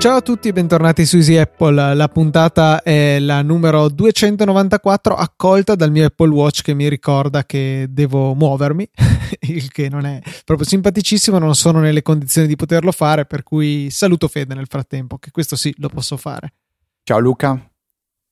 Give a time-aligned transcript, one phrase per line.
[0.00, 1.94] Ciao a tutti e bentornati su Easy Apple.
[1.94, 7.84] La puntata è la numero 294 accolta dal mio Apple Watch che mi ricorda che
[7.90, 8.88] devo muovermi,
[9.48, 13.90] il che non è proprio simpaticissimo, non sono nelle condizioni di poterlo fare, per cui
[13.90, 16.54] saluto Fede nel frattempo, che questo sì lo posso fare.
[17.02, 17.70] Ciao Luca,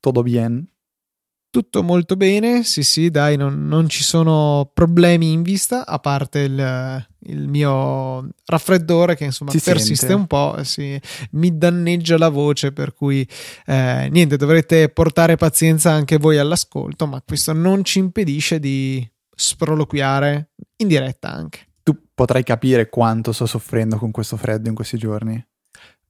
[0.01, 0.67] tutto bien?
[1.51, 6.41] Tutto molto bene, sì sì, dai, non, non ci sono problemi in vista, a parte
[6.41, 10.15] il, il mio raffreddore che insomma si persiste sente.
[10.15, 11.01] un po', sì,
[11.33, 13.27] mi danneggia la voce, per cui
[13.65, 20.51] eh, niente, dovrete portare pazienza anche voi all'ascolto, ma questo non ci impedisce di sproloquiare
[20.77, 21.61] in diretta anche.
[21.83, 25.43] Tu potrai capire quanto sto soffrendo con questo freddo in questi giorni.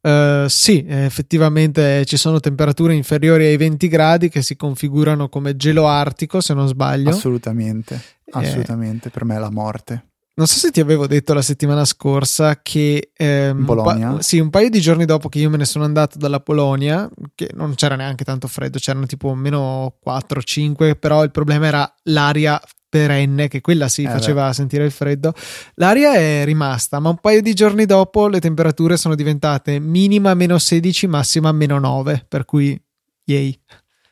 [0.00, 5.88] Uh, sì, effettivamente ci sono temperature inferiori ai 20 gradi che si configurano come gelo
[5.88, 7.10] artico, se non sbaglio.
[7.10, 10.04] Assolutamente, eh, assolutamente, eh, per me è la morte.
[10.38, 14.10] Non so se ti avevo detto la settimana scorsa che ehm, Polonia?
[14.10, 16.38] Un pa- sì, un paio di giorni dopo che io me ne sono andato dalla
[16.38, 21.92] Polonia, che non c'era neanche tanto freddo, c'erano tipo meno 4-5, però il problema era
[22.04, 24.54] l'aria perenne, che quella si eh faceva beh.
[24.54, 25.34] sentire il freddo.
[25.74, 30.58] L'aria è rimasta, ma un paio di giorni dopo le temperature sono diventate minima meno
[30.58, 32.80] 16, massima meno 9, per cui
[33.24, 33.58] yay.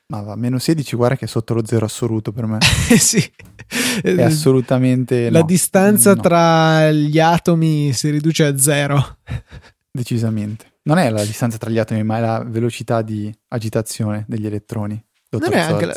[0.09, 2.59] Ma va, meno 16, guarda che è sotto lo zero assoluto per me.
[2.97, 3.23] sì.
[4.03, 5.31] È assolutamente.
[5.31, 5.45] La no.
[5.45, 6.23] distanza no.
[6.23, 9.19] tra gli atomi si riduce a zero.
[9.91, 10.75] Decisamente.
[10.83, 15.03] Non è la distanza tra gli atomi, ma è la velocità di agitazione degli elettroni.
[15.31, 15.95] Non è anche la,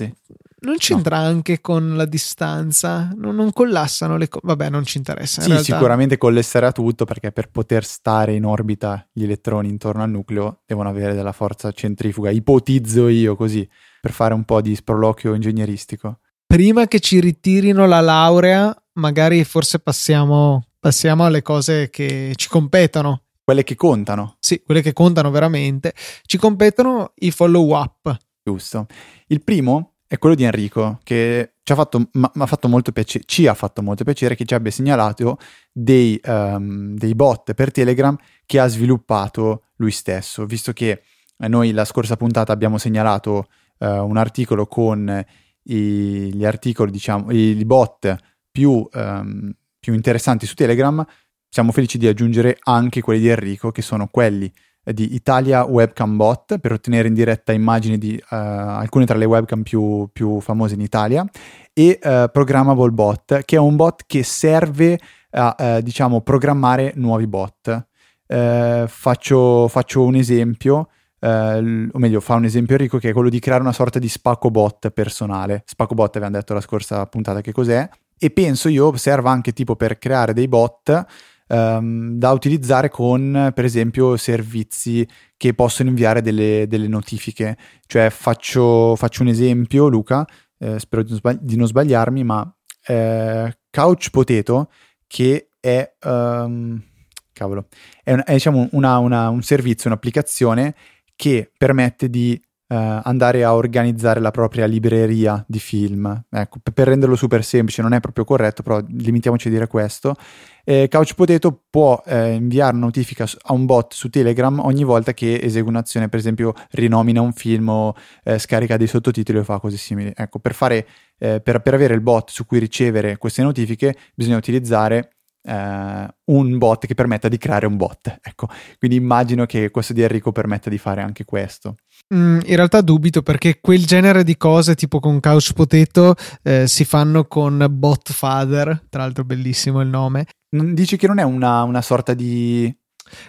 [0.61, 1.25] non c'entra no.
[1.25, 3.11] anche con la distanza?
[3.15, 4.45] Non, non collassano le cose?
[4.45, 5.41] Vabbè, non ci interessa.
[5.41, 5.73] sì, realtà.
[5.73, 10.89] sicuramente collasserà tutto perché per poter stare in orbita gli elettroni intorno al nucleo devono
[10.89, 12.29] avere della forza centrifuga.
[12.29, 13.67] Ipotizzo io così,
[14.01, 16.19] per fare un po' di sproloquio ingegneristico.
[16.45, 23.23] Prima che ci ritirino la laurea, magari forse passiamo, passiamo alle cose che ci competono.
[23.44, 24.35] Quelle che contano.
[24.39, 25.94] Sì, quelle che contano veramente.
[26.23, 28.17] Ci competono i follow up.
[28.44, 28.88] Giusto.
[29.28, 33.25] Il primo è quello di Enrico, che ci ha fatto, ma, ma fatto molto piacere,
[33.28, 35.38] ci ha fatto molto piacere che ci abbia segnalato
[35.72, 41.03] dei, um, dei bot per Telegram che ha sviluppato lui stesso, visto che
[41.47, 45.24] noi la scorsa puntata abbiamo segnalato uh, un articolo con
[45.66, 48.16] i, gli articoli, diciamo, i, bot
[48.50, 51.06] più, um, più interessanti su Telegram,
[51.47, 54.52] siamo felici di aggiungere anche quelli di Enrico, che sono quelli
[54.94, 59.63] di Italia Webcam Bot per ottenere in diretta immagini di uh, alcune tra le webcam
[59.63, 61.25] più, più famose in Italia
[61.73, 64.99] e uh, Programmable Bot che è un bot che serve
[65.31, 67.88] a uh, diciamo programmare nuovi bot.
[68.28, 70.89] Faccio, faccio, un esempio.
[71.22, 74.51] o meglio, fa un esempio Enrico che è quello di creare una sorta di spacco
[74.51, 75.63] bot personale.
[75.66, 77.89] Spacco bot avevamo detto la scorsa puntata che cos'è.
[78.19, 81.05] E penso io serva anche tipo per creare dei bot
[81.49, 87.57] um, da utilizzare con, per esempio, servizi che possono inviare delle, delle notifiche.
[87.85, 90.25] Cioè, faccio, faccio, un esempio, Luca,
[90.57, 92.55] eh, spero di non, sbagli- di non, sbagliarmi, ma
[92.85, 94.71] eh, Couch Potato,
[95.07, 95.95] che è...
[96.03, 96.83] Um,
[97.31, 97.67] cavolo,
[98.03, 100.75] è, è diciamo una, una, un servizio, un'applicazione
[101.16, 102.39] che permette di
[102.72, 106.25] Uh, andare a organizzare la propria libreria di film.
[106.30, 110.16] Ecco, per renderlo super semplice, non è proprio corretto, però limitiamoci a dire questo.
[110.63, 115.16] Eh, Couch Potato può eh, inviare una notifica a un bot su Telegram ogni volta
[115.16, 119.59] che esegue un'azione, per esempio rinomina un film o eh, scarica dei sottotitoli o fa
[119.59, 120.13] cose simili.
[120.16, 120.88] Ecco, per, fare,
[121.18, 125.09] eh, per, per avere il bot su cui ricevere queste notifiche bisogna utilizzare
[125.41, 128.19] Uh, un bot che permetta di creare un bot.
[128.22, 131.78] Ecco, quindi immagino che questo di Enrico permetta di fare anche questo.
[132.14, 136.86] Mm, in realtà dubito perché quel genere di cose, tipo con Couch Potato, eh, si
[136.86, 140.25] fanno con Bot Father, tra l'altro bellissimo il nome.
[140.50, 142.75] Dici che non è una, una sorta di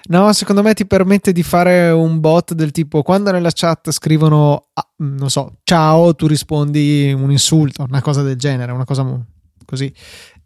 [0.08, 4.68] No, secondo me ti permette di fare un bot del tipo quando nella chat scrivono,
[4.72, 9.06] ah, non so, ciao, tu rispondi un insulto, una cosa del genere, una cosa
[9.64, 9.92] così.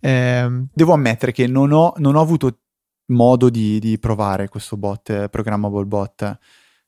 [0.01, 2.59] Eh, Devo ammettere che non ho, non ho avuto
[3.07, 6.39] modo di, di, provare questo bot, eh, programmable bot,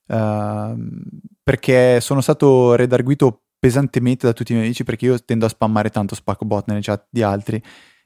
[0.07, 0.75] eh,
[1.43, 5.89] perché sono stato redarguito pesantemente da tutti i miei amici perché io tendo a spammare
[5.89, 7.61] tanto spacco bot nelle chat di altri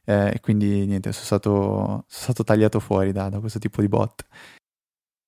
[0.05, 3.87] eh, e quindi niente, sono stato, sono stato tagliato fuori da, da questo tipo di
[3.87, 4.25] bot.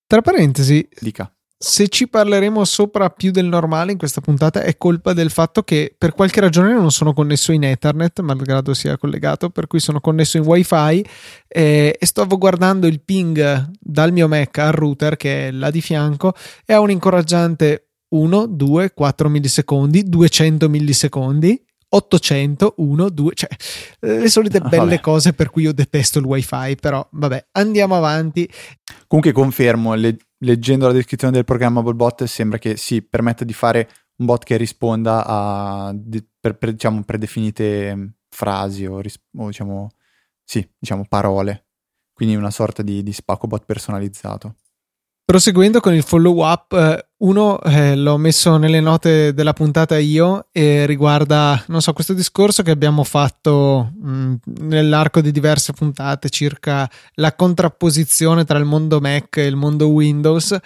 [0.05, 1.31] Tra parentesi, Dica
[1.65, 5.95] se ci parleremo sopra più del normale in questa puntata è colpa del fatto che
[5.97, 10.35] per qualche ragione non sono connesso in Ethernet, malgrado sia collegato, per cui sono connesso
[10.35, 11.05] in WiFi
[11.47, 15.79] eh, e stavo guardando il ping dal mio Mac al router che è là di
[15.79, 16.33] fianco
[16.65, 23.49] e ha un incoraggiante 1, 2, 4 millisecondi, 200 millisecondi 800, 1, 2, cioè
[23.99, 24.99] le solite belle vabbè.
[24.99, 28.49] cose per cui io detesto il wifi, però vabbè, andiamo avanti.
[29.07, 33.89] Comunque confermo, le, leggendo la descrizione del programmable bot sembra che si permetta di fare
[34.17, 39.89] un bot che risponda a di, per, per, diciamo, predefinite frasi o, o diciamo,
[40.43, 41.67] sì, diciamo parole.
[42.13, 44.55] Quindi una sorta di, di spacco bot personalizzato.
[45.25, 50.47] Proseguendo con il follow up, eh, uno eh, l'ho messo nelle note della puntata io
[50.51, 54.35] e riguarda, non so, questo discorso che abbiamo fatto mh, mm,
[54.67, 60.57] nell'arco di diverse puntate circa la contrapposizione tra il mondo Mac e il mondo Windows.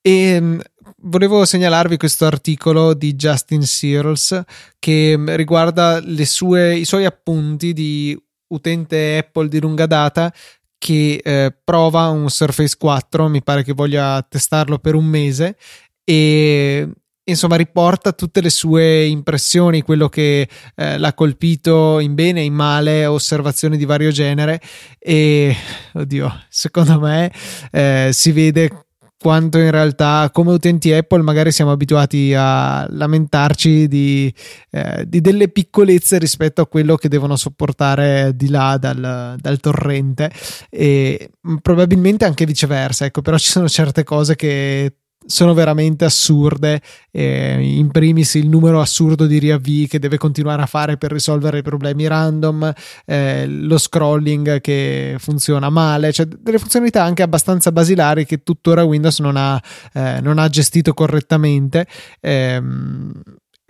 [0.00, 0.60] E mh, mm,
[1.02, 4.40] volevo segnalarvi questo articolo di Justin Searles
[4.78, 8.16] che mh, mm, riguarda sue, i suoi appunti di
[8.52, 10.32] utente Apple di lunga data
[10.78, 15.56] che eh, prova un Surface 4, mi pare che voglia testarlo per un mese
[16.04, 16.88] e
[17.24, 22.54] insomma riporta tutte le sue impressioni, quello che eh, l'ha colpito in bene e in
[22.54, 24.60] male, osservazioni di vario genere.
[24.98, 25.56] E
[25.94, 27.32] oddio, secondo me
[27.70, 28.84] eh, si vede
[29.24, 34.30] quanto in realtà come utenti Apple magari siamo abituati a lamentarci di,
[34.70, 40.30] eh, di delle piccolezze rispetto a quello che devono sopportare di là dal, dal torrente.
[40.68, 41.30] E
[41.62, 44.92] probabilmente anche viceversa, ecco, però ci sono certe cose che
[45.26, 46.80] sono veramente assurde.
[47.10, 51.58] Eh, in primis il numero assurdo di riavvii che deve continuare a fare per risolvere
[51.58, 52.72] i problemi random,
[53.06, 59.20] eh, lo scrolling che funziona male, cioè delle funzionalità anche abbastanza basilari che tuttora Windows
[59.20, 59.60] non ha,
[59.92, 61.86] eh, non ha gestito correttamente.
[62.20, 63.12] Ehm,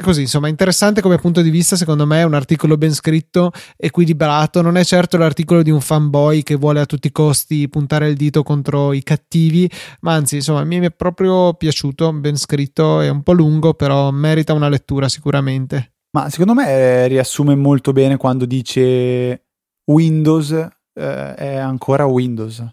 [0.02, 4.60] così, insomma, interessante come punto di vista, secondo me è un articolo ben scritto, equilibrato,
[4.62, 8.16] non è certo l'articolo di un fanboy che vuole a tutti i costi puntare il
[8.16, 9.70] dito contro i cattivi,
[10.00, 14.52] ma anzi, insomma, mi è proprio piaciuto, ben scritto, è un po' lungo, però merita
[14.52, 15.92] una lettura sicuramente.
[16.14, 19.46] Ma secondo me eh, riassume molto bene quando dice
[19.86, 22.64] Windows eh, è ancora Windows,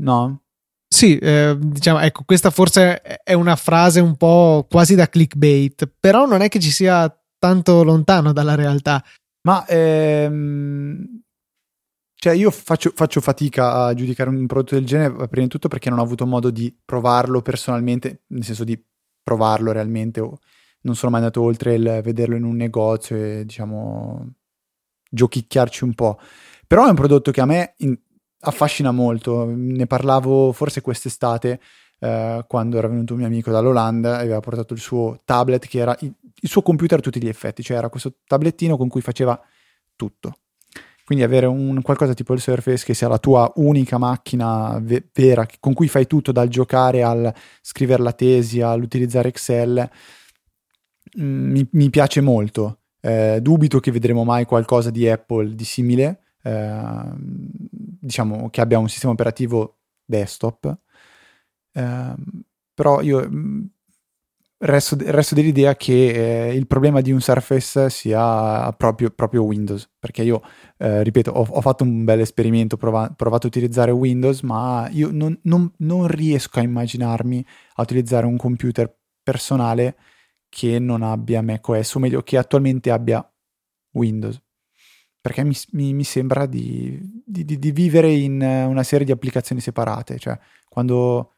[0.00, 0.42] no?
[0.96, 6.24] Sì, eh, diciamo, ecco, questa forse è una frase un po' quasi da clickbait, però
[6.24, 9.04] non è che ci sia tanto lontano dalla realtà.
[9.42, 11.20] Ma ehm,
[12.14, 15.90] cioè io faccio, faccio, fatica a giudicare un prodotto del genere, prima di tutto perché
[15.90, 18.82] non ho avuto modo di provarlo personalmente, nel senso di
[19.22, 20.38] provarlo realmente, o
[20.80, 24.32] non sono mai andato oltre il vederlo in un negozio e diciamo
[25.10, 26.18] giochicchiarci un po'.
[26.66, 27.94] Però è un prodotto che a me in,
[28.40, 29.50] affascina molto.
[29.54, 31.60] Ne parlavo forse quest'estate
[31.98, 35.78] eh, quando era venuto un mio amico dall'Olanda e aveva portato il suo tablet che
[35.78, 39.00] era il, il suo computer a tutti gli effetti, cioè era questo tablettino con cui
[39.00, 39.40] faceva
[39.94, 40.34] tutto.
[41.06, 45.46] Quindi avere un qualcosa tipo il Surface che sia la tua unica macchina ve- vera
[45.60, 49.88] con cui fai tutto dal giocare al scrivere la tesi all'utilizzare Excel
[51.20, 52.80] mm, mi, mi, piace molto.
[53.00, 56.80] Eh, dubito che vedremo mai qualcosa di Apple di simile, eh,
[58.06, 60.78] diciamo che abbia un sistema operativo desktop,
[61.72, 62.14] eh,
[62.72, 63.64] però io mm,
[64.58, 70.22] resto, resto dell'idea che eh, il problema di un Surface sia proprio, proprio Windows, perché
[70.22, 70.42] io,
[70.78, 75.10] eh, ripeto, ho, ho, fatto un bel esperimento, prova, provato a utilizzare Windows, ma io
[75.10, 77.44] non, non, non riesco a immaginarmi
[77.74, 79.96] a utilizzare un computer personale
[80.48, 83.28] che non abbia macOS, o meglio, che attualmente abbia
[83.92, 84.40] Windows
[85.26, 90.20] perché mi, mi, mi sembra di, di, di, vivere in una serie di applicazioni separate,
[90.20, 91.32] cioè quando,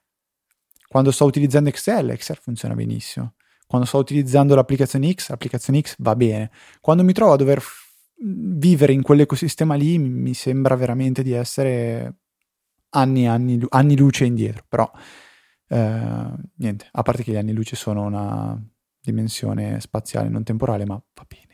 [0.88, 6.14] quando sto utilizzando Excel, Excel funziona benissimo, quando sto utilizzando l'applicazione X, l'applicazione X va
[6.14, 6.50] bene,
[6.82, 7.86] quando mi trovo a dover f-
[8.20, 12.16] vivere in quell'ecosistema lì mi, sembra veramente di essere
[12.90, 14.90] anni anni, anni luce indietro, però
[15.66, 18.62] eh, niente, a parte che gli anni luce sono una
[19.00, 21.47] dimensione spaziale non temporale, ma va bene.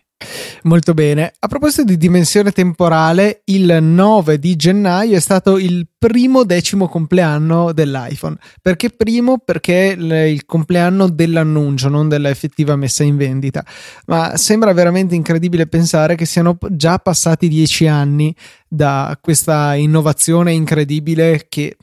[0.62, 1.34] Molto bene.
[1.40, 7.72] A proposito di dimensione temporale, il 9 di gennaio è stato il primo decimo compleanno
[7.72, 8.36] dell'iPhone.
[8.62, 9.38] Perché primo?
[9.38, 13.62] Perché il compleanno dell'annuncio, non della effettiva messa in vendita.
[14.06, 18.34] Ma sembra veramente incredibile pensare che siano già passati dieci anni
[18.66, 21.76] da questa innovazione incredibile che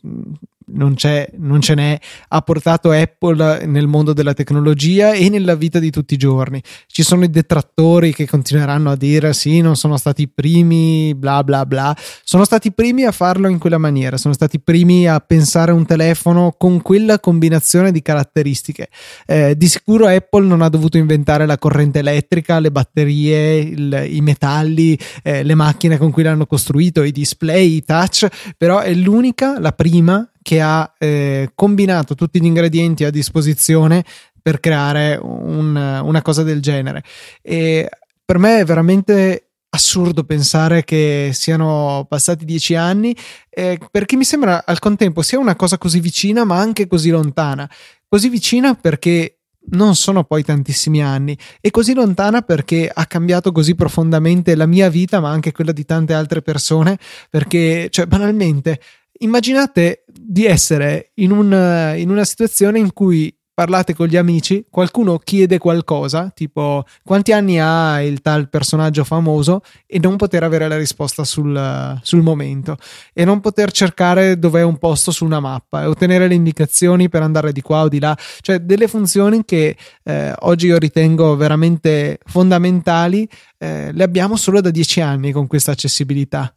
[0.67, 0.95] non,
[1.37, 1.99] non, ce n'è,
[2.29, 6.61] ha portato Apple nel mondo della tecnologia e nella vita di tutti i giorni.
[6.87, 11.43] Ci sono i detrattori che continueranno a dire sì, non sono stati i primi, bla
[11.43, 11.95] bla bla.
[12.23, 15.71] Sono stati i primi a farlo in quella maniera, sono stati i primi a pensare
[15.71, 18.89] a un telefono con quella combinazione di caratteristiche.
[19.25, 24.21] Eh, di sicuro Apple non ha dovuto inventare la corrente elettrica, le batterie, il, i
[24.21, 28.27] metalli, eh, le macchine con cui l'hanno costruito, i display, i touch,
[28.57, 34.03] però è l'unica, la prima che ha eh, combinato tutti gli ingredienti a disposizione
[34.41, 37.03] per creare un, una cosa del genere.
[37.41, 37.89] E
[38.25, 43.15] per me è veramente assurdo pensare che siano passati dieci anni,
[43.49, 47.69] eh, perché mi sembra al contempo sia una cosa così vicina ma anche così lontana.
[48.07, 49.37] Così vicina perché
[49.69, 54.89] non sono poi tantissimi anni e così lontana perché ha cambiato così profondamente la mia
[54.89, 56.97] vita ma anche quella di tante altre persone
[57.29, 58.81] perché cioè banalmente
[59.19, 60.00] immaginate
[60.31, 65.57] di essere in, un, in una situazione in cui parlate con gli amici, qualcuno chiede
[65.57, 71.25] qualcosa, tipo quanti anni ha il tal personaggio famoso, e non poter avere la risposta
[71.25, 72.77] sul, sul momento,
[73.13, 77.23] e non poter cercare dov'è un posto su una mappa e ottenere le indicazioni per
[77.23, 82.19] andare di qua o di là, cioè delle funzioni che eh, oggi io ritengo veramente
[82.23, 86.55] fondamentali, eh, le abbiamo solo da dieci anni con questa accessibilità.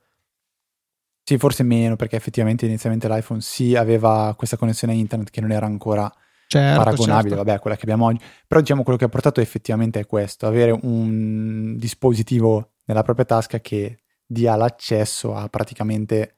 [1.26, 5.52] Sì, forse meno, perché effettivamente inizialmente l'iPhone sì aveva questa connessione a internet che non
[5.52, 6.12] era ancora
[6.46, 7.36] certo, paragonabile, certo.
[7.36, 8.22] vabbè, a quella che abbiamo oggi.
[8.46, 13.58] Però diciamo quello che ha portato effettivamente è questo, avere un dispositivo nella propria tasca
[13.60, 16.36] che dia l'accesso a praticamente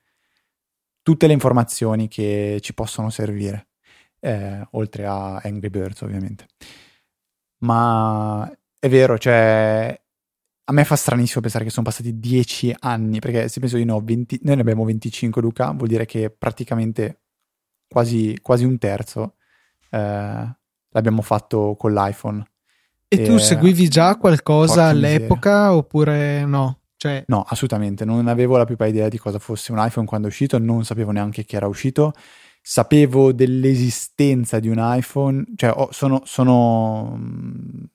[1.02, 3.68] tutte le informazioni che ci possono servire,
[4.20, 6.46] eh, oltre a Angry Birds ovviamente.
[7.58, 10.00] Ma è vero, cioè
[10.68, 14.00] a me fa stranissimo pensare che sono passati dieci anni, perché se penso di no,
[14.02, 17.20] 20, noi ne abbiamo 25 Luca, vuol dire che praticamente
[17.88, 19.34] quasi, quasi un terzo
[19.90, 20.56] eh,
[20.90, 22.44] l'abbiamo fatto con l'iPhone.
[23.06, 25.74] E, e tu seguivi già qualcosa all'epoca miseria.
[25.76, 26.80] oppure no?
[26.96, 27.22] Cioè...
[27.28, 30.30] No, assolutamente, non avevo la più pari idea di cosa fosse un iPhone quando è
[30.30, 32.12] uscito, non sapevo neanche che era uscito,
[32.60, 37.16] sapevo dell'esistenza di un iPhone, cioè oh, sono, sono,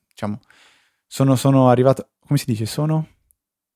[0.07, 0.39] diciamo,
[1.05, 3.07] sono, sono arrivato, come si dice, sono,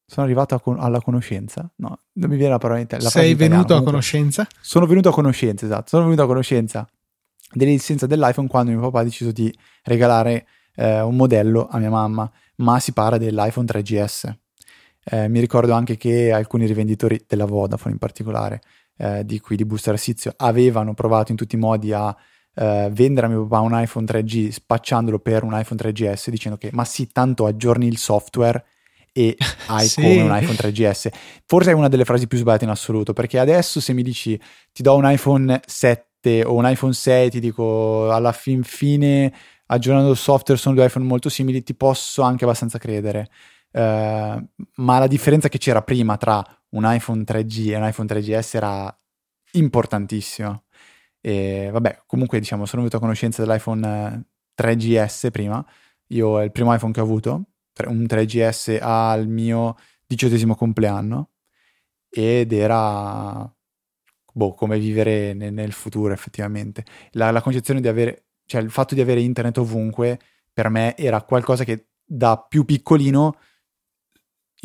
[0.06, 3.10] sono arrivato con- alla conoscenza, no, non mi viene la parola in italiano.
[3.10, 4.48] Sei venuto a conoscenza?
[4.62, 6.88] Sono venuto a conoscenza, esatto, sono venuto a conoscenza
[7.52, 12.32] dell'esistenza dell'iPhone quando mio papà ha deciso di regalare eh, un modello a mia mamma,
[12.58, 14.34] ma si parla dell'iPhone 3GS.
[15.04, 18.62] Eh, mi ricordo anche che alcuni rivenditori della Vodafone in particolare,
[18.96, 22.16] eh, di qui di Booster Assizio, avevano provato in tutti i modi a
[22.56, 26.70] eh, vendere a mio papà un iPhone 3G spacciandolo per un iPhone 3GS dicendo che
[26.74, 28.64] ma sì, tanto aggiorni il software
[29.12, 30.02] e hai sì.
[30.02, 31.10] come un iPhone 3GS.
[31.46, 34.40] Forse è una delle frasi più sbagliate in assoluto, perché adesso se mi dici
[34.72, 39.32] ti do un iPhone 7 7 o un iPhone 6, ti dico alla fin fine
[39.68, 43.30] aggiornando il software sono due iPhone molto simili, ti posso anche abbastanza credere.
[43.72, 44.42] Uh,
[44.76, 49.00] ma la differenza che c'era prima tra un iPhone 3G e un iPhone 3GS era
[49.54, 50.60] importantissima.
[51.26, 55.66] E vabbè, comunque diciamo, sono venuto a conoscenza dell'iPhone 3GS prima.
[56.10, 57.46] Io è il primo iPhone che ho avuto,
[57.88, 61.32] un 3GS al mio diciottesimo compleanno
[62.10, 63.52] ed era
[64.34, 66.86] boh, come vivere nel, nel futuro effettivamente.
[67.14, 70.20] La, la, concezione di avere, cioè il fatto di avere internet ovunque,
[70.54, 73.36] per me era qualcosa che da più piccolino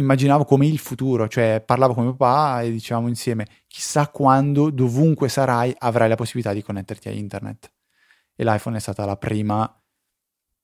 [0.01, 5.29] immaginavo come il futuro, cioè parlavo con mio papà e dicevamo insieme, chissà quando, dovunque
[5.29, 7.73] sarai, avrai la possibilità di connetterti a internet.
[8.35, 9.83] E l'iPhone è stata la prima,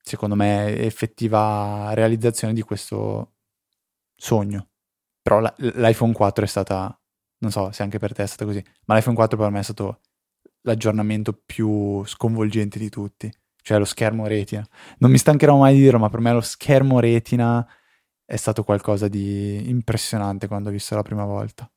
[0.03, 3.35] secondo me, effettiva realizzazione di questo
[4.15, 4.69] sogno.
[5.23, 6.99] Però l'iPhone 4 è stata
[7.39, 9.63] non so se anche per te è stato così, ma l'iPhone 4 per me è
[9.63, 10.01] stato
[10.63, 14.67] l'aggiornamento più sconvolgente di tutti, cioè lo schermo retina.
[14.99, 17.67] Non mi stancherò mai di dirlo, ma per me lo schermo retina
[18.27, 21.71] è stato qualcosa di impressionante quando ho visto la prima volta.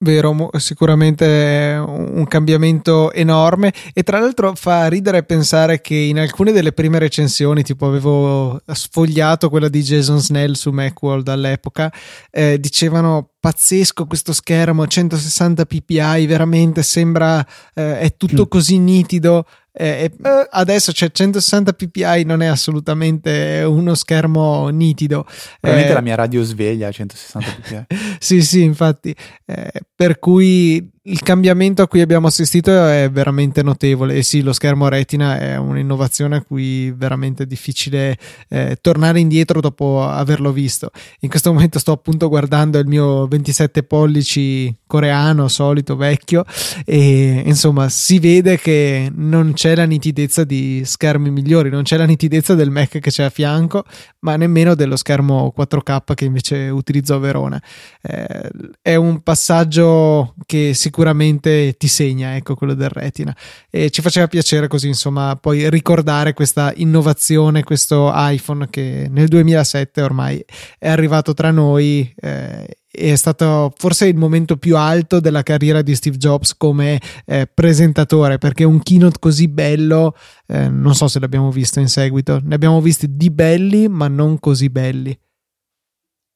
[0.00, 6.70] Vero, sicuramente un cambiamento enorme e tra l'altro fa ridere pensare che in alcune delle
[6.70, 11.92] prime recensioni, tipo avevo sfogliato quella di Jason Snell su Macworld all'epoca,
[12.30, 18.48] eh, dicevano pazzesco questo schermo 160 ppi veramente sembra eh, è tutto mm.
[18.48, 25.24] così nitido eh, eh, adesso c'è 160 ppi non è assolutamente uno schermo nitido
[25.60, 29.14] probabilmente eh, la mia radio sveglia a 160 ppi sì sì infatti
[29.44, 34.52] eh, per cui il cambiamento a cui abbiamo assistito è veramente notevole e sì, lo
[34.52, 38.16] schermo retina è un'innovazione a cui è veramente difficile
[38.48, 40.90] eh, tornare indietro dopo averlo visto.
[41.20, 46.44] In questo momento sto appunto guardando il mio 27 pollici coreano, solito, vecchio
[46.84, 52.06] e insomma si vede che non c'è la nitidezza di schermi migliori, non c'è la
[52.06, 53.84] nitidezza del Mac che c'è a fianco,
[54.20, 57.62] ma nemmeno dello schermo 4K che invece utilizzo a Verona.
[58.02, 58.50] Eh,
[58.82, 63.34] è un passaggio che sicuramente sicuramente ti segna, ecco, quello del retina.
[63.70, 70.02] E ci faceva piacere così, insomma, poi ricordare questa innovazione, questo iPhone che nel 2007
[70.02, 70.44] ormai
[70.76, 72.12] è arrivato tra noi.
[72.20, 77.46] Eh, è stato forse il momento più alto della carriera di Steve Jobs come eh,
[77.46, 82.54] presentatore perché un keynote così bello eh, non so se l'abbiamo visto in seguito ne
[82.54, 85.16] abbiamo visti di belli ma non così belli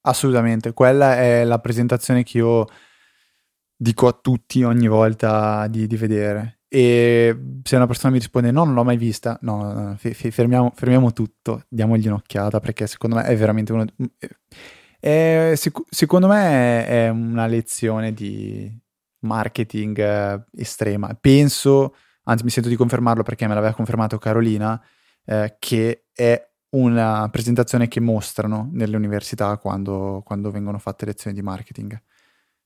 [0.05, 2.67] Assolutamente, quella è la presentazione che io
[3.83, 6.61] dico a tutti ogni volta di, di vedere.
[6.69, 10.73] E se una persona mi risponde no, non l'ho mai vista, no, no, no fermiamo,
[10.75, 13.85] fermiamo, tutto, diamogli un'occhiata perché secondo me è veramente uno...
[14.99, 18.73] È, sic- secondo me è una lezione di
[19.23, 21.13] marketing eh, estrema.
[21.21, 24.81] Penso, anzi mi sento di confermarlo perché me l'aveva confermato Carolina,
[25.25, 31.43] eh, che è una presentazione che mostrano nelle università quando, quando, vengono fatte lezioni di
[31.43, 32.01] marketing.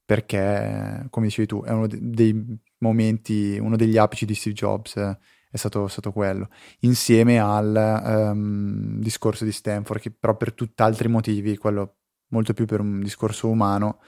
[0.06, 5.56] Perché, come dicevi tu, è uno dei momenti, uno degli apici di Steve Jobs è
[5.56, 6.48] stato, stato quello,
[6.80, 11.96] insieme al um, discorso di Stanford, che però per tutt'altri motivi, quello
[12.28, 14.00] molto più per un discorso umano,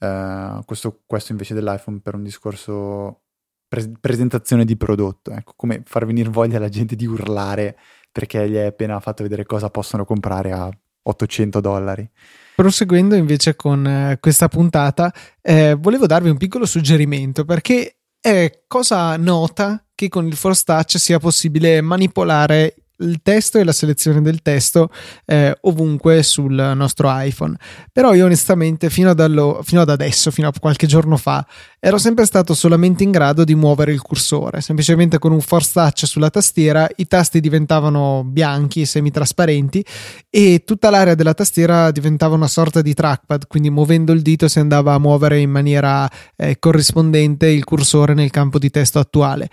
[0.00, 3.22] uh, questo, questo invece dell'iPhone per un discorso
[3.68, 7.76] pre- presentazione di prodotto, ecco, come far venire voglia alla gente di urlare
[8.10, 10.70] perché gli hai appena fatto vedere cosa possono comprare a
[11.08, 12.08] 800 dollari.
[12.54, 19.16] Proseguendo invece con eh, questa puntata, eh, volevo darvi un piccolo suggerimento perché è cosa
[19.16, 24.42] nota che con il Force Touch sia possibile manipolare il testo e la selezione del
[24.42, 24.90] testo
[25.24, 27.56] eh, ovunque sul nostro iPhone.
[27.92, 31.46] Però io onestamente fino ad, allo, fino ad, adesso, fino a qualche giorno fa,
[31.80, 34.60] ero sempre stato solamente in grado di muovere il cursore.
[34.60, 39.84] Semplicemente con un force touch sulla tastiera i tasti diventavano bianchi, semitrasparenti
[40.30, 44.58] e tutta l'area della tastiera diventava una sorta di trackpad, quindi muovendo il dito si
[44.58, 49.48] andava a muovere in maniera eh, corrispondente il cursore nel campo di testo attuale.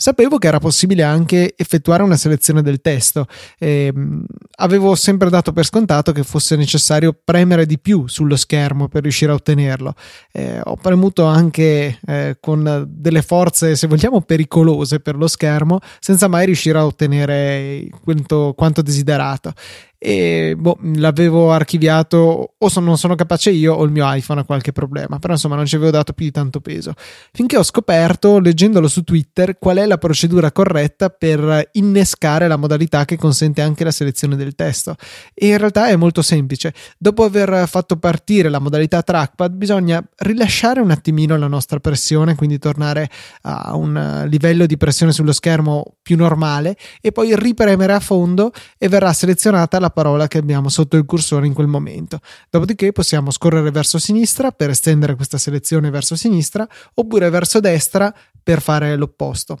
[0.00, 3.26] Sapevo che era possibile anche effettuare una selezione del testo.
[3.58, 4.24] E, ehm,
[4.58, 9.32] avevo sempre dato per scontato che fosse necessario premere di più sullo schermo per riuscire
[9.32, 9.94] a ottenerlo.
[10.30, 16.28] Eh, ho premuto anche eh, con delle forze, se vogliamo, pericolose per lo schermo, senza
[16.28, 19.52] mai riuscire a ottenere quanto, quanto desiderato
[19.98, 24.44] e boh, l'avevo archiviato o so, non sono capace io o il mio iPhone ha
[24.44, 26.94] qualche problema, però insomma non ci avevo dato più di tanto peso.
[27.32, 33.04] Finché ho scoperto, leggendolo su Twitter, qual è la procedura corretta per innescare la modalità
[33.04, 34.94] che consente anche la selezione del testo.
[35.34, 36.72] E in realtà è molto semplice.
[36.96, 42.58] Dopo aver fatto partire la modalità trackpad, bisogna rilasciare un attimino la nostra pressione, quindi
[42.58, 43.10] tornare
[43.42, 48.88] a un livello di pressione sullo schermo più normale e poi ripremere a fondo e
[48.88, 52.20] verrà selezionata la la parola che abbiamo sotto il cursore in quel momento.
[52.50, 58.60] Dopodiché possiamo scorrere verso sinistra per estendere questa selezione verso sinistra oppure verso destra per
[58.60, 59.58] fare l'opposto.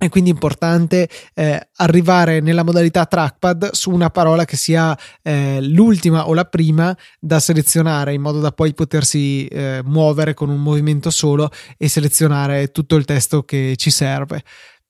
[0.00, 6.26] È quindi importante eh, arrivare nella modalità trackpad su una parola che sia eh, l'ultima
[6.26, 11.10] o la prima da selezionare in modo da poi potersi eh, muovere con un movimento
[11.10, 14.42] solo e selezionare tutto il testo che ci serve.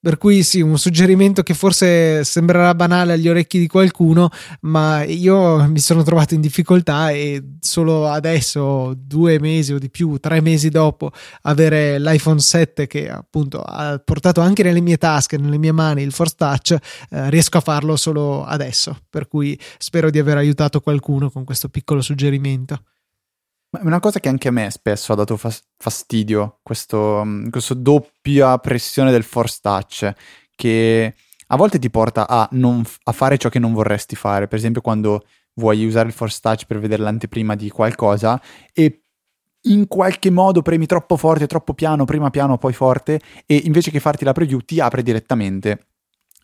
[0.03, 4.31] Per cui sì, un suggerimento che forse sembrerà banale agli orecchi di qualcuno,
[4.63, 10.17] ma io mi sono trovato in difficoltà e solo adesso, due mesi o di più,
[10.17, 11.11] tre mesi dopo
[11.43, 16.13] avere l'iPhone 7 che appunto ha portato anche nelle mie tasche, nelle mie mani il
[16.13, 16.79] Force Touch,
[17.11, 18.97] eh, riesco a farlo solo adesso.
[19.11, 22.85] Per cui spero di aver aiutato qualcuno con questo piccolo suggerimento.
[23.73, 25.39] Ma una cosa che anche a me spesso ha dato
[25.77, 30.13] fastidio, questo, mm, questo doppia pressione del force touch,
[30.57, 31.15] che
[31.47, 34.49] a volte ti porta a, non, a fare ciò che non vorresti fare.
[34.49, 38.41] Per esempio, quando vuoi usare il force touch per vedere l'anteprima di qualcosa
[38.73, 39.05] e
[39.65, 44.01] in qualche modo premi troppo forte, troppo piano, prima piano, poi forte, e invece che
[44.01, 45.87] farti la preview ti apre direttamente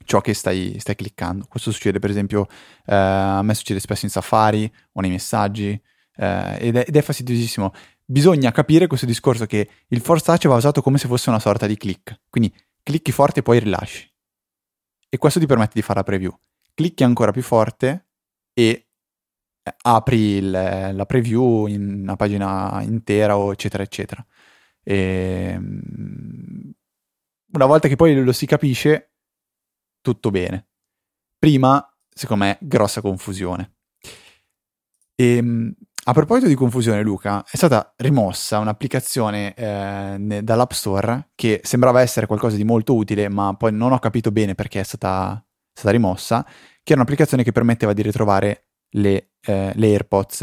[0.05, 1.47] ciò che stai, stai cliccando.
[1.49, 2.47] Questo succede, per esempio,
[2.85, 5.81] eh, a me succede spesso in Safari o nei messaggi
[6.16, 7.72] eh, ed, è, ed, è, fastidiosissimo.
[8.05, 11.66] Bisogna capire questo discorso che il force touch va usato come se fosse una sorta
[11.66, 12.52] di click, quindi
[12.83, 14.11] clicchi forte e poi rilasci.
[15.09, 16.37] E questo ti permette di fare la preview.
[16.74, 18.09] Clicchi ancora più forte
[18.52, 18.88] e
[19.62, 24.24] eh, apri il, la preview in una pagina intera o eccetera eccetera.
[24.83, 26.72] E, ehm,
[27.52, 29.12] una volta che poi lo si capisce,
[30.00, 30.68] tutto bene.
[31.38, 33.74] Prima, secondo me, grossa confusione.
[35.14, 35.74] E, ehm,
[36.09, 42.27] a proposito di confusione, Luca, è stata rimossa un'applicazione eh, dall'App Store che sembrava essere
[42.27, 46.45] qualcosa di molto utile, ma poi non ho capito bene perché è stata, stata rimossa,
[46.45, 50.42] che era un'applicazione che permetteva di ritrovare le, eh, le AirPods.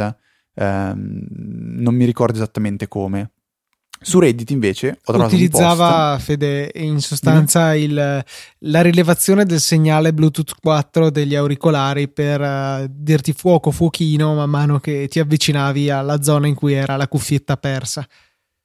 [0.53, 3.31] Eh, non mi ricordo esattamente come.
[4.03, 8.23] Su Reddit invece ho trovato Utilizzava, Fede, in sostanza il,
[8.59, 14.79] la rilevazione del segnale Bluetooth 4 degli auricolari per uh, dirti fuoco, fuochino man mano
[14.79, 18.05] che ti avvicinavi alla zona in cui era la cuffietta persa.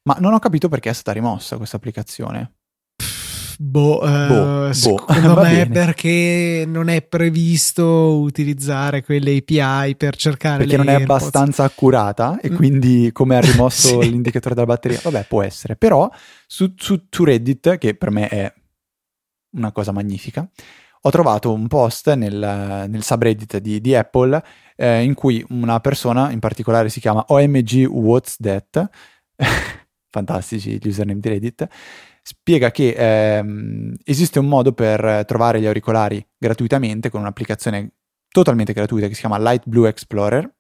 [0.03, 2.58] Ma non ho capito perché è stata rimossa questa applicazione.
[3.61, 10.59] Boh, eh, Boh, secondo boh, me perché non è previsto utilizzare quelle API per cercare
[10.59, 11.21] Perché non è AirPods.
[11.23, 12.55] abbastanza accurata e Mm.
[12.55, 14.11] quindi come ha rimosso Sì.
[14.11, 16.09] l'indicatore della batteria, vabbè può essere, però
[16.47, 18.53] su, su- su Reddit, che per me è
[19.57, 20.49] una cosa magnifica,
[21.01, 24.41] ho trovato un post nel, nel subreddit di, di Apple
[24.77, 28.89] eh, in cui una persona, in particolare si chiama OMG What's That,
[30.11, 31.69] fantastici gli username di Reddit,
[32.29, 37.93] spiega che ehm, esiste un modo per trovare gli auricolari gratuitamente con un'applicazione
[38.29, 40.57] totalmente gratuita che si chiama Light Blue Explorer,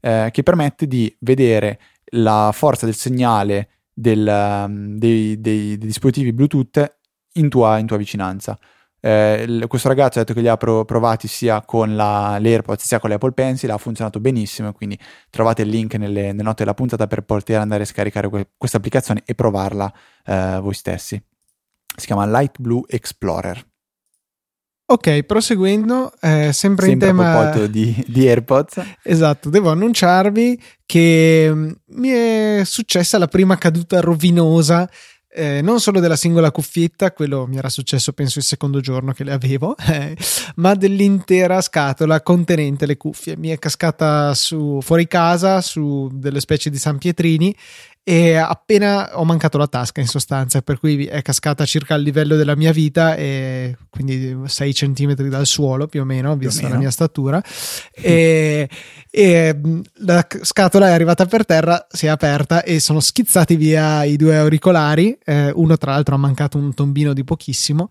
[0.00, 1.78] eh, che permette di vedere
[2.12, 6.96] la forza del segnale del, um, dei, dei- dei dispositivi Bluetooth
[7.34, 8.58] in tua, in tua vicinanza.
[9.00, 13.00] Eh, questo ragazzo ha detto che li ha pro- provati sia con la, l'AirPods sia
[13.00, 14.98] con l'Apple Pencil, ha funzionato benissimo, quindi
[15.30, 18.76] trovate il link nelle, nelle note della puntata per poter andare a scaricare que- questa
[18.76, 19.92] applicazione e provarla
[20.26, 21.22] eh, voi stessi.
[21.96, 23.68] Si chiama Light Blue Explorer.
[24.90, 27.30] Ok, proseguendo, eh, sempre, Sempre in a tema...
[27.30, 28.82] proposito di, di AirPods.
[29.04, 34.90] Esatto, devo annunciarvi che mm, mi è successa la prima caduta rovinosa.
[35.32, 39.22] Eh, non solo della singola cuffietta, quello mi era successo penso il secondo giorno che
[39.22, 40.16] le avevo, eh,
[40.56, 43.36] ma dell'intera scatola contenente le cuffie.
[43.36, 47.54] Mi è cascata su, fuori casa su delle specie di San Pietrini
[48.10, 52.34] e appena ho mancato la tasca in sostanza, per cui è cascata circa al livello
[52.34, 56.62] della mia vita e quindi 6 centimetri dal suolo più o meno, Più o vista
[56.62, 56.74] meno.
[56.74, 57.40] la mia statura.
[57.94, 58.68] E,
[59.08, 64.02] e, mh, la scatola è arrivata per terra, si è aperta e sono schizzati via
[64.02, 65.16] i due auricolari.
[65.24, 67.90] eh, uno, tra l'altro, ha mancato un tombino di pochissimo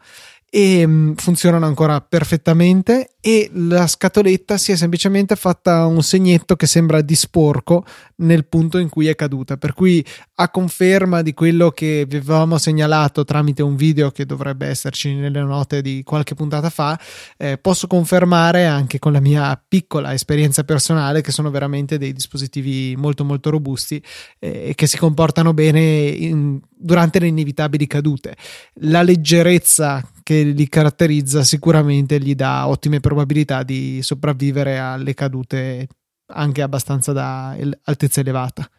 [0.50, 6.66] e mh, funzionano ancora perfettamente e la scatoletta si è semplicemente fatta un segnetto che
[6.66, 7.86] sembra di sporco
[8.18, 9.58] nel punto in cui è caduta.
[9.58, 10.04] Per cui
[10.36, 15.42] a conferma di quello che vi avevamo segnalato tramite un video che dovrebbe esserci nelle
[15.42, 17.00] note di qualche puntata fa
[17.38, 22.96] eh, posso confermare anche con la mia piccola esperienza personale che sono veramente dei dispositivi
[22.98, 24.02] molto molto robusti
[24.40, 28.38] eh, e che si comportano bene in- durante le inevitabili cadute
[28.82, 35.88] la leggerezza che li caratterizza sicuramente gli dà ottime probabilità di sopravvivere alle cadute
[36.32, 38.70] anche abbastanza da altezza elevata.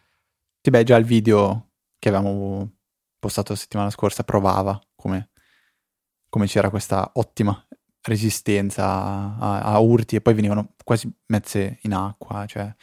[0.61, 2.77] Sì, beh, già il video che avevamo
[3.19, 5.29] postato la settimana scorsa provava come,
[6.29, 7.65] come c'era questa ottima
[8.03, 8.85] resistenza
[9.37, 12.45] a, a urti e poi venivano quasi mezze in acqua.
[12.45, 12.73] Cioè...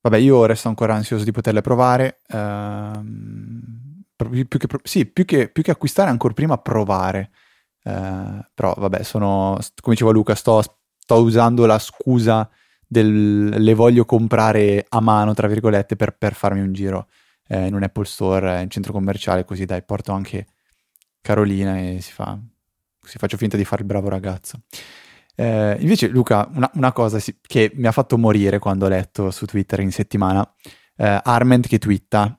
[0.00, 2.20] Vabbè, io resto ancora ansioso di poterle provare.
[2.28, 3.77] ehm,
[4.26, 7.30] più che, sì, più che, più che acquistare, ancora prima provare.
[7.82, 10.62] Eh, però vabbè, sono, come diceva Luca, sto,
[10.98, 12.48] sto usando la scusa
[12.86, 17.08] del le voglio comprare a mano, tra virgolette, per, per farmi un giro
[17.48, 20.46] eh, in un Apple Store, eh, in centro commerciale, così dai, porto anche
[21.20, 22.38] Carolina e si fa,
[23.00, 24.62] si faccio finta di fare il bravo ragazzo.
[25.34, 29.30] Eh, invece, Luca, una, una cosa si- che mi ha fatto morire quando ho letto
[29.30, 30.50] su Twitter in settimana,
[30.96, 32.37] eh, Arment che twitta,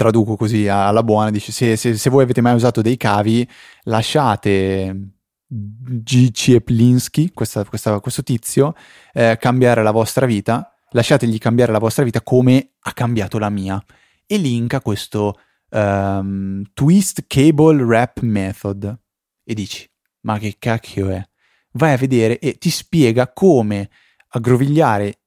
[0.00, 3.46] traduco così alla buona, dice se, se- se voi avete mai usato dei cavi,
[3.82, 5.10] lasciate
[5.46, 6.30] G.
[6.30, 8.72] Cieplinski, questa- questa- questo tizio,
[9.12, 13.82] eh, cambiare la vostra vita, lasciategli cambiare la vostra vita come ha cambiato la mia.
[14.26, 15.38] E linka questo
[15.72, 18.98] ehm, Twist Cable Wrap Method.
[19.44, 19.88] E dici,
[20.22, 21.22] ma che cacchio è?
[21.74, 23.88] Vai a vedere e ti spiega come
[24.30, 25.20] aggrovigliare,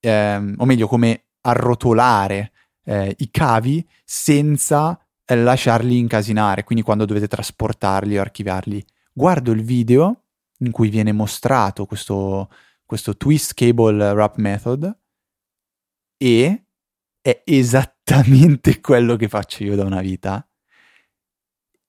[0.00, 2.52] ehm, o meglio, come arrotolare
[2.84, 8.84] eh, i cavi senza eh, lasciarli incasinare, quindi quando dovete trasportarli o archiviarli.
[9.12, 10.24] Guardo il video
[10.58, 12.50] in cui viene mostrato questo,
[12.84, 14.98] questo Twist Cable Wrap Method
[16.16, 16.64] e
[17.20, 20.46] è esattamente quello che faccio io da una vita.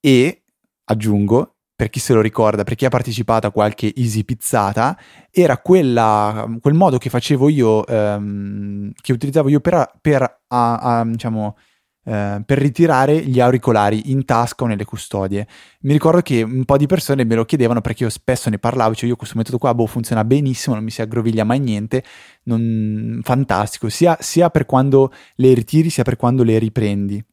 [0.00, 0.44] E
[0.84, 4.96] aggiungo, per chi se lo ricorda, per chi ha partecipato a qualche easy pizzata,
[5.32, 11.04] era quella, quel modo che facevo io, ehm, che utilizzavo io per, per, a- a,
[11.04, 11.56] diciamo,
[12.04, 15.44] eh, per ritirare gli auricolari in tasca o nelle custodie.
[15.80, 18.90] Mi ricordo che un po' di persone me lo chiedevano perché io spesso ne parlavo,
[18.90, 22.04] dicevo io questo metodo qua boh, funziona benissimo, non mi si aggroviglia mai niente,
[22.44, 27.24] non- fantastico, sia, sia per quando le ritiri sia per quando le riprendi.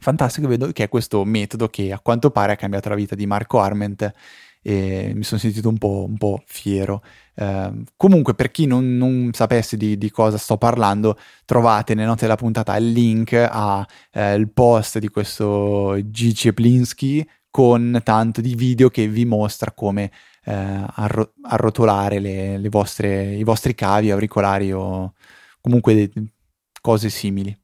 [0.00, 3.26] Fantastico, vedo che è questo metodo che a quanto pare ha cambiato la vita di
[3.26, 4.12] Marco Arment
[4.60, 7.02] e mi sono sentito un po', un po' fiero.
[7.34, 12.22] Eh, comunque, per chi non, non sapesse di, di cosa sto parlando, trovate nelle note
[12.22, 16.32] della puntata il link al post di questo G.
[16.32, 20.10] Cieplinski con tanto di video che vi mostra come
[20.44, 25.14] eh, arro- arrotolare le, le vostre, i vostri cavi, auricolari o
[25.60, 26.32] comunque de-
[26.80, 27.56] cose simili.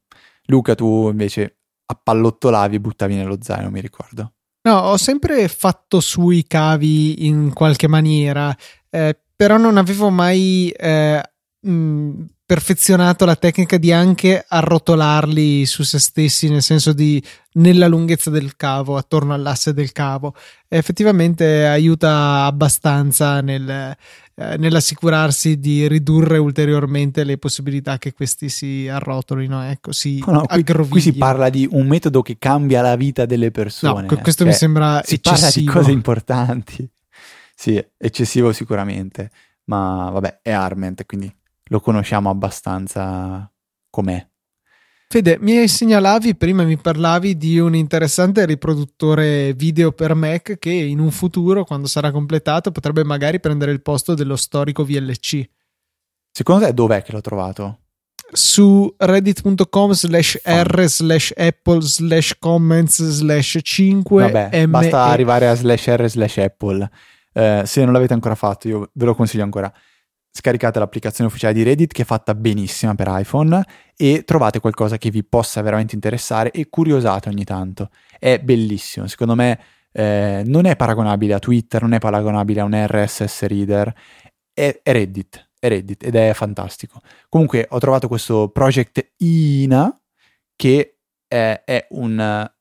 [0.47, 4.33] Luca, tu invece appallottolavi e buttavi nello zaino, mi ricordo.
[4.67, 8.55] No, ho sempre fatto sui cavi in qualche maniera,
[8.89, 11.21] eh, però non avevo mai eh,
[11.59, 17.21] mh, perfezionato la tecnica di anche arrotolarli su se stessi, nel senso di
[17.53, 20.35] nella lunghezza del cavo, attorno all'asse del cavo.
[20.67, 23.95] E effettivamente aiuta abbastanza nel,
[24.35, 30.63] eh, nell'assicurarsi di ridurre ulteriormente le possibilità che questi si arrotolino, ecco, si no, qui,
[30.63, 34.05] qui, si parla di un metodo che cambia la vita delle persone.
[34.07, 35.31] No, questo cioè, mi sembra si eccessivo.
[35.31, 36.89] parla di cose importanti.
[37.55, 39.31] Sì, eccessivo sicuramente,
[39.65, 41.33] ma vabbè, è Arment, quindi
[41.69, 43.51] lo conosciamo abbastanza
[43.89, 44.27] com'è.
[45.07, 50.99] Fede, mi segnalavi prima, mi parlavi di un interessante riproduttore video per Mac che in
[50.99, 55.47] un futuro, quando sarà completato, potrebbe magari prendere il posto dello storico VLC.
[56.31, 57.79] Secondo te dov'è che l'ho trovato?
[58.31, 65.87] Su reddit.com slash r slash apple slash comments slash 5 Vabbè, basta arrivare a slash
[65.87, 66.89] r slash apple.
[67.31, 69.71] Eh, se non l'avete ancora fatto, io ve lo consiglio ancora
[70.37, 73.63] scaricate l'applicazione ufficiale di Reddit che è fatta benissima per iPhone
[73.95, 77.89] e trovate qualcosa che vi possa veramente interessare e curiosate ogni tanto.
[78.19, 79.57] È bellissimo, secondo me
[79.93, 83.95] eh, non è paragonabile a Twitter, non è paragonabile a un RSS reader,
[84.53, 86.99] è, è Reddit, è Reddit ed è fantastico.
[87.29, 89.97] Comunque ho trovato questo project INA
[90.57, 90.97] che
[91.29, 92.51] è, è un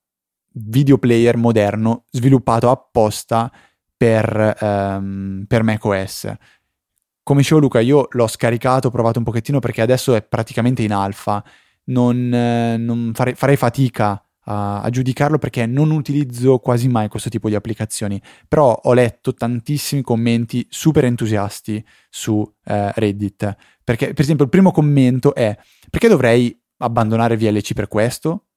[0.52, 3.50] video player moderno sviluppato apposta
[3.96, 6.32] per, um, per macOS
[7.24, 10.92] come dicevo Luca, io l'ho scaricato, ho provato un pochettino perché adesso è praticamente in
[10.92, 11.42] alfa.
[11.86, 17.30] Non, eh, non fare, farei fatica a, a, giudicarlo perché non utilizzo quasi mai questo
[17.30, 18.20] tipo di applicazioni.
[18.46, 23.56] Però ho letto tantissimi commenti super entusiasti su eh, Reddit.
[23.82, 25.56] Perché, per esempio, il primo commento è:
[25.90, 28.48] perché dovrei abbandonare VLC per questo?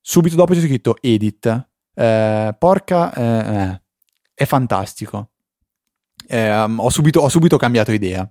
[0.00, 1.68] Subito dopo c'è scritto edit.
[1.94, 3.82] Eh, porca, eh, eh,
[4.34, 5.30] è fantastico
[6.28, 8.30] eh, ho, subito, ho, subito, cambiato idea.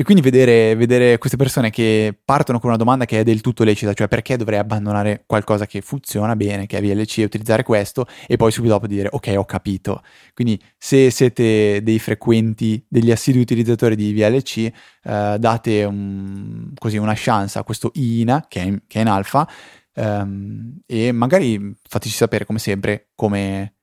[0.00, 3.64] E quindi vedere, vedere, queste persone che partono con una domanda che è del tutto
[3.64, 8.06] lecita, cioè perché dovrei abbandonare qualcosa che funziona bene, che è VLC, e utilizzare questo,
[8.28, 10.04] e poi subito dopo dire ok, ho capito.
[10.34, 14.70] Quindi se siete dei frequenti, degli assidui utilizzatori di VLC,
[15.02, 19.08] eh, date un, così una chance a questo INA, che è in, che è in
[19.08, 19.48] alfa,
[19.94, 23.77] ehm, e magari fateci sapere come sempre come,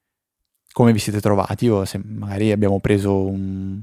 [0.75, 3.81] come vi siete trovati o se magari abbiamo preso un,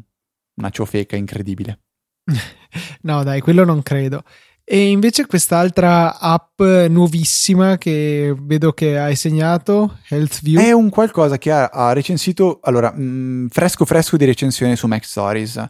[0.57, 1.79] una ciofeca incredibile.
[3.01, 4.23] no, dai, quello non credo.
[4.63, 10.61] E invece quest'altra app nuovissima che vedo che hai segnato, HealthView.
[10.61, 14.87] È un qualcosa che ha, ha recensito, allora, mh, mm, fresco fresco di recensione su
[14.87, 15.65] Mac Stories.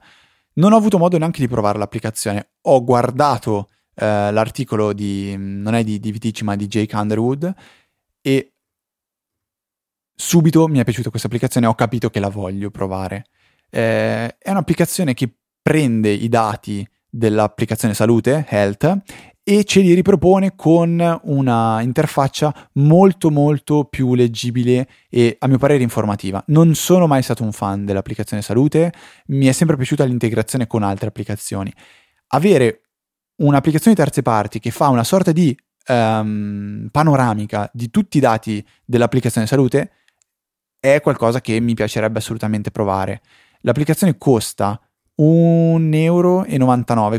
[0.54, 2.48] Non ho avuto modo neanche di provare l'applicazione.
[2.62, 7.54] Ho guardato eh, l'articolo di, non è di, di VTC ma di Jake Underwood
[8.20, 8.51] e
[10.14, 13.26] subito mi è piaciuta questa applicazione, ho capito che la voglio provare.
[13.70, 19.02] Eh, è un'applicazione che prende i dati dell'applicazione salute, Health,
[19.44, 25.82] e ce li ripropone con una interfaccia molto molto più leggibile e a mio parere
[25.82, 26.42] informativa.
[26.48, 28.92] Non sono mai stato un fan dell'applicazione salute,
[29.26, 31.72] mi è sempre piaciuta l'integrazione con altre applicazioni.
[32.28, 32.82] Avere
[33.36, 35.56] un'applicazione di terze parti che fa una sorta di
[35.88, 39.90] um, panoramica di tutti i dati dell'applicazione salute
[40.84, 43.22] è qualcosa che mi piacerebbe assolutamente provare.
[43.60, 44.80] L'applicazione costa
[45.16, 46.44] 1,99 euro,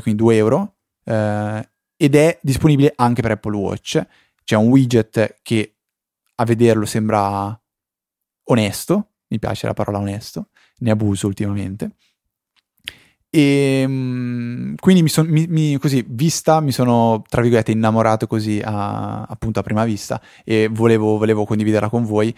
[0.01, 4.05] quindi 2 euro, eh, ed è disponibile anche per Apple Watch.
[4.43, 5.75] C'è un widget che
[6.35, 7.57] a vederlo sembra
[8.47, 10.49] onesto, mi piace la parola onesto,
[10.79, 11.91] ne abuso ultimamente.
[13.29, 15.29] E ehm, quindi mi sono
[15.79, 21.17] così vista, mi sono tra virgolette innamorato così a, appunto a prima vista e volevo,
[21.17, 22.35] volevo condividerla con voi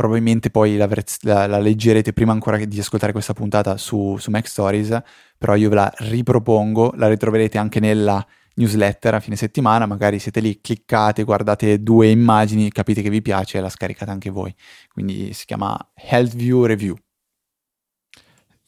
[0.00, 0.88] probabilmente poi la,
[1.46, 4.98] la, leggerete prima ancora di ascoltare questa puntata su, su Mac Stories,
[5.36, 10.40] però io ve la ripropongo, la ritroverete anche nella newsletter a fine settimana, magari siete
[10.40, 14.54] lì, cliccate, guardate due immagini, capite che vi piace e la scaricate anche voi.
[14.90, 16.96] Quindi si chiama Health View Review.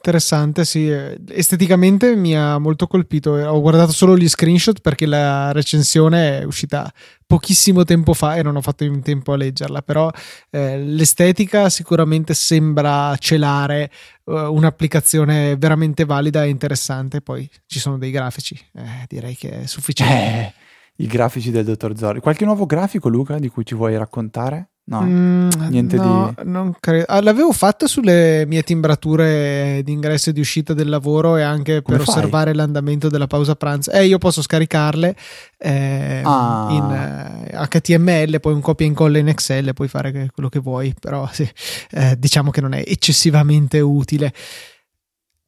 [0.04, 0.88] Interessante, sì.
[1.28, 3.34] Esteticamente mi ha molto colpito.
[3.34, 6.92] Ho guardato solo gli screenshot perché la recensione è uscita
[7.24, 9.80] pochissimo tempo fa e non ho fatto in tempo a leggerla.
[9.82, 10.10] Però
[10.50, 13.92] eh, l'estetica sicuramente sembra celare
[14.24, 17.20] uh, un'applicazione veramente valida e interessante.
[17.20, 20.14] Poi ci sono dei grafici, eh, direi che è sufficiente.
[20.14, 20.52] Eh,
[20.96, 22.18] I grafici del dottor Zorri.
[22.18, 24.71] Qualche nuovo grafico, Luca, di cui ci vuoi raccontare?
[24.84, 26.50] No, mm, niente no, di.
[26.50, 27.04] Non credo.
[27.06, 31.82] Ah, l'avevo fatto sulle mie timbrature di ingresso e di uscita del lavoro e anche
[31.82, 32.16] Come per fai?
[32.16, 33.92] osservare l'andamento della pausa pranzo.
[33.92, 35.14] Eh, io posso scaricarle
[35.58, 36.66] eh, Ah.
[36.70, 40.92] in eh, HTML, poi un copia e incolla in Excel, puoi fare quello che vuoi,
[40.98, 41.48] però sì,
[41.92, 44.32] eh, diciamo che non è eccessivamente utile.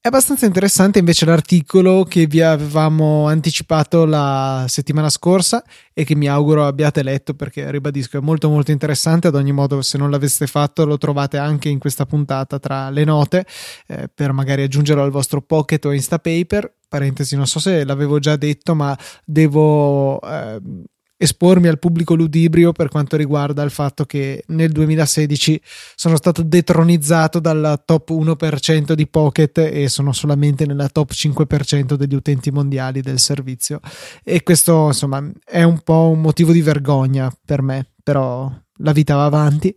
[0.04, 5.64] È abbastanza interessante invece l'articolo che vi avevamo anticipato la settimana scorsa
[5.94, 9.28] e che mi auguro abbiate letto perché ribadisco è molto molto interessante.
[9.28, 13.04] Ad ogni modo se non l'aveste fatto lo trovate anche in questa puntata tra le
[13.04, 13.46] note
[13.86, 16.70] eh, per magari aggiungerlo al vostro pocket o instapaper.
[16.86, 20.84] Parentesi non so se l'avevo già detto ma devo ehm,
[21.24, 25.60] espormi al pubblico ludibrio per quanto riguarda il fatto che nel 2016
[25.94, 32.14] sono stato detronizzato dal top 1% di Pocket e sono solamente nella top 5% degli
[32.14, 33.80] utenti mondiali del servizio.
[34.22, 39.16] E questo insomma è un po' un motivo di vergogna per me però la vita
[39.16, 39.74] va avanti.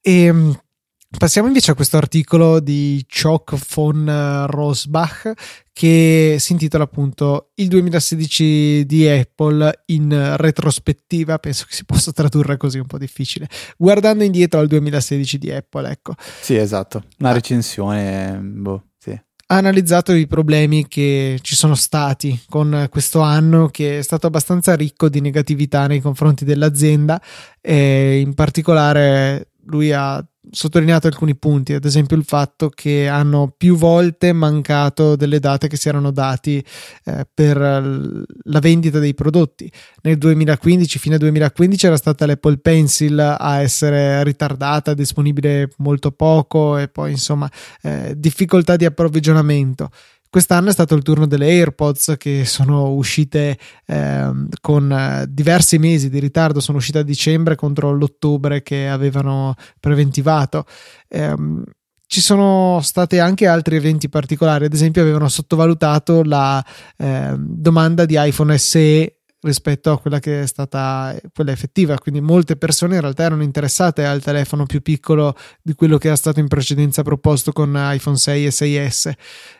[0.00, 0.60] E mh,
[1.08, 5.32] passiamo invece a questo articolo di Choc von Rosbach
[5.72, 12.56] che si intitola appunto il 2016 di Apple in retrospettiva, penso che si possa tradurre
[12.56, 16.14] così un po' difficile, guardando indietro al 2016 di Apple, ecco.
[16.40, 17.04] Sì, esatto.
[17.18, 19.10] Una recensione, boh, sì.
[19.10, 24.74] Ha analizzato i problemi che ci sono stati con questo anno che è stato abbastanza
[24.74, 27.22] ricco di negatività nei confronti dell'azienda
[27.60, 33.76] e in particolare lui ha sottolineato alcuni punti, ad esempio il fatto che hanno più
[33.76, 36.64] volte mancato delle date che si erano dati
[37.04, 39.70] eh, per la vendita dei prodotti.
[40.02, 46.88] Nel 2015, fine 2015, era stata l'Apple Pencil a essere ritardata, disponibile molto poco e
[46.88, 47.50] poi insomma
[47.82, 49.90] eh, difficoltà di approvvigionamento.
[50.36, 56.10] Quest'anno è stato il turno delle AirPods che sono uscite ehm, con eh, diversi mesi
[56.10, 60.66] di ritardo, sono uscite a dicembre contro l'ottobre che avevano preventivato.
[61.08, 61.64] Ehm,
[62.06, 66.62] ci sono stati anche altri eventi particolari, ad esempio avevano sottovalutato la
[66.98, 69.15] ehm, domanda di iPhone SE
[69.46, 74.04] rispetto a quella che è stata quella effettiva, quindi molte persone in realtà erano interessate
[74.04, 78.46] al telefono più piccolo di quello che era stato in precedenza proposto con iPhone 6
[78.46, 79.12] e 6S.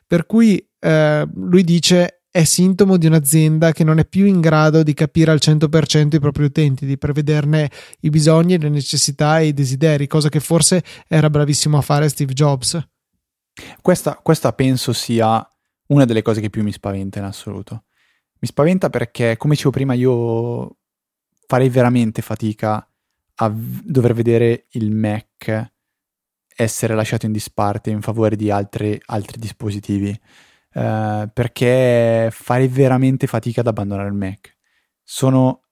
[0.07, 4.83] Per cui eh, lui dice è sintomo di un'azienda che non è più in grado
[4.83, 7.71] di capire al 100% i propri utenti, di prevederne
[8.01, 12.35] i bisogni, le necessità e i desideri, cosa che forse era bravissimo a fare Steve
[12.35, 12.79] Jobs.
[13.81, 15.43] Questa, questa penso sia
[15.87, 17.86] una delle cose che più mi spaventa in assoluto.
[18.39, 20.77] Mi spaventa perché, come dicevo prima, io
[21.47, 22.87] farei veramente fatica
[23.39, 25.73] a dover vedere il Mac
[26.59, 30.19] essere lasciato in disparte in favore di altri, altri dispositivi.
[30.73, 34.57] Eh, perché farei veramente fatica ad abbandonare il Mac.
[35.03, 35.63] Sono,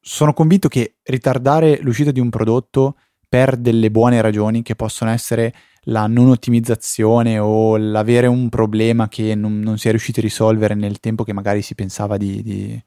[0.00, 5.54] sono convinto che ritardare l'uscita di un prodotto per delle buone ragioni che possono essere
[5.88, 10.74] la non ottimizzazione o l'avere un problema che non, non si è riusciti a risolvere
[10.74, 12.82] nel tempo che magari si pensava di, di,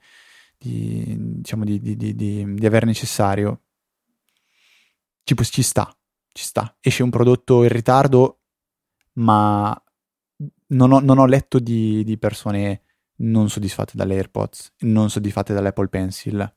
[0.57, 3.61] di diciamo di, aver necessario
[5.23, 5.93] ci, ci sta
[6.31, 6.77] ci sta.
[6.79, 8.41] Esce un prodotto in ritardo
[9.13, 9.81] ma
[10.67, 12.83] non ho, non ho letto di, di persone
[13.21, 16.55] non soddisfatte dalle AirPods non soddisfatte dall'Apple Pencil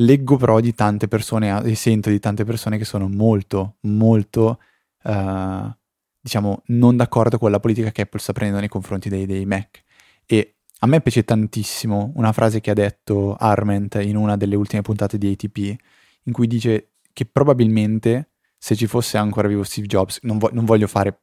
[0.00, 4.60] leggo però di tante persone e sento di tante persone che sono molto, molto,
[5.04, 5.72] uh,
[6.20, 9.82] diciamo, non d'accordo con la politica che Apple sta prendendo nei confronti dei, dei, Mac.
[10.26, 14.82] E a me piace tantissimo una frase che ha detto Arment in una delle ultime
[14.82, 15.76] puntate di ATP,
[16.24, 20.64] in cui dice che probabilmente se ci fosse ancora vivo Steve Jobs, non, vo- non
[20.64, 21.22] voglio fare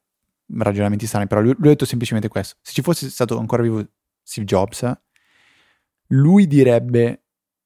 [0.58, 3.86] ragionamenti strani, però lui, lui ha detto semplicemente questo, se ci fosse stato ancora vivo
[4.22, 4.92] Steve Jobs,
[6.08, 7.25] lui direbbe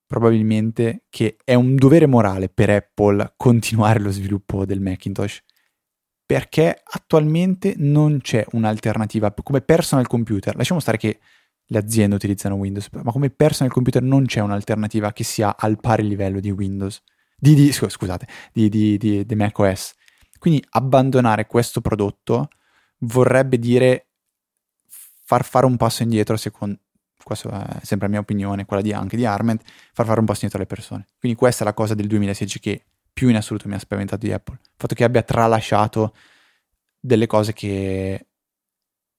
[0.10, 5.44] probabilmente che è un dovere morale per Apple continuare lo sviluppo del Macintosh
[6.26, 10.56] perché attualmente non c'è un'alternativa come personal computer.
[10.56, 11.20] Lasciamo stare che
[11.64, 16.08] le aziende utilizzano Windows, ma come personal computer non c'è un'alternativa che sia al pari
[16.08, 17.02] livello di Windows,
[17.36, 19.94] di, di scusate, di, di, di, di macOS.
[20.38, 22.50] Quindi abbandonare questo prodotto
[23.00, 24.10] vorrebbe dire
[25.24, 26.80] far fare un passo indietro secondo
[27.36, 29.62] questa è sempre la mia opinione, quella di, anche di Arment,
[29.94, 31.06] far fare un passo indietro alle persone.
[31.20, 34.32] Quindi questa è la cosa del 2016 che più in assoluto mi ha spaventato di
[34.32, 34.58] Apple.
[34.62, 36.14] Il fatto che abbia tralasciato
[37.00, 38.28] delle cose che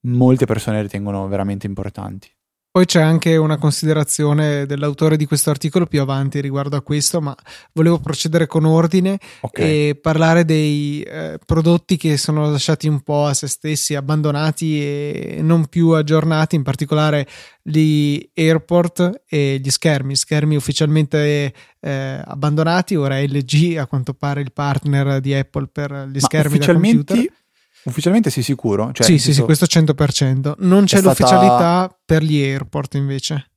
[0.01, 2.31] molte persone ritengono veramente importanti.
[2.73, 7.35] Poi c'è anche una considerazione dell'autore di questo articolo più avanti riguardo a questo, ma
[7.73, 9.89] volevo procedere con ordine okay.
[9.89, 15.39] e parlare dei eh, prodotti che sono lasciati un po' a se stessi, abbandonati e
[15.43, 17.27] non più aggiornati, in particolare
[17.61, 24.53] gli airport e gli schermi, schermi ufficialmente eh, abbandonati, ora LG a quanto pare il
[24.53, 27.33] partner di Apple per gli ma schermi da computer
[27.85, 28.93] Ufficialmente sei sicuro?
[28.93, 30.55] Cioè, sì, sì, sì, questo 100%.
[30.59, 32.01] Non c'è l'ufficialità stata...
[32.05, 33.51] per gli airport invece.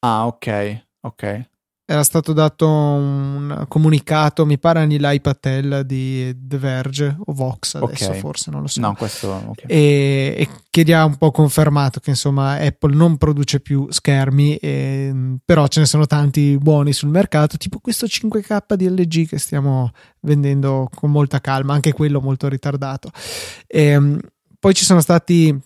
[0.00, 1.49] Ah, ok, ok
[1.90, 8.10] era stato dato un comunicato, mi pare Anilai Patel di The Verge o Vox adesso
[8.10, 8.20] okay.
[8.20, 8.80] forse, non lo so.
[8.80, 9.64] No, questo, okay.
[9.66, 14.54] e, e, che gli ha un po' confermato che insomma Apple non produce più schermi,
[14.58, 19.38] e, però ce ne sono tanti buoni sul mercato, tipo questo 5K di LG che
[19.38, 23.10] stiamo vendendo con molta calma, anche quello molto ritardato.
[23.66, 24.16] E,
[24.60, 25.58] poi ci sono stati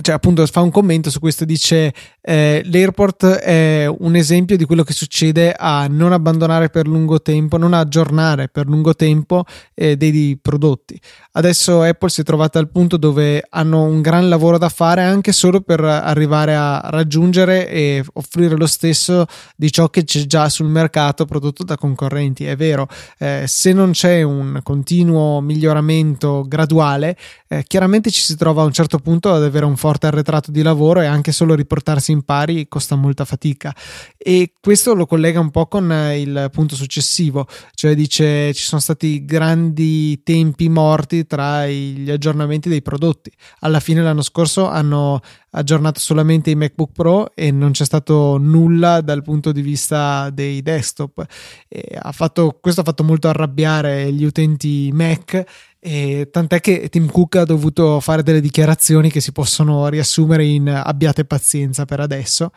[0.00, 4.82] cioè appunto fa un commento su questo dice eh, l'airport è un esempio di quello
[4.82, 10.38] che succede a non abbandonare per lungo tempo non aggiornare per lungo tempo eh, dei
[10.40, 11.00] prodotti
[11.38, 15.30] adesso Apple si è trovata al punto dove hanno un gran lavoro da fare anche
[15.30, 19.24] solo per arrivare a raggiungere e offrire lo stesso
[19.56, 22.44] di ciò che c'è già sul mercato prodotto da concorrenti.
[22.44, 27.16] È vero eh, se non c'è un continuo miglioramento graduale
[27.48, 30.60] eh, chiaramente ci si trova a un certo punto ad avere un forte arretrato di
[30.60, 33.74] lavoro e anche solo riportarsi in pari costa molta fatica
[34.18, 39.24] e questo lo collega un po' con il punto successivo cioè dice ci sono stati
[39.24, 46.50] grandi tempi morti tra gli aggiornamenti dei prodotti alla fine l'anno scorso hanno aggiornato solamente
[46.50, 51.24] i MacBook Pro e non c'è stato nulla dal punto di vista dei desktop.
[52.00, 55.44] Ha fatto, questo ha fatto molto arrabbiare gli utenti Mac
[55.80, 60.68] e tant'è che Tim Cook ha dovuto fare delle dichiarazioni che si possono riassumere in
[60.68, 62.50] abbiate pazienza per adesso,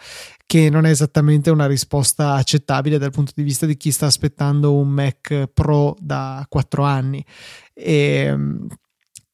[0.48, 4.74] che non è esattamente una risposta accettabile dal punto di vista di chi sta aspettando
[4.74, 7.24] un Mac Pro da 4 anni.
[7.74, 8.68] E, um,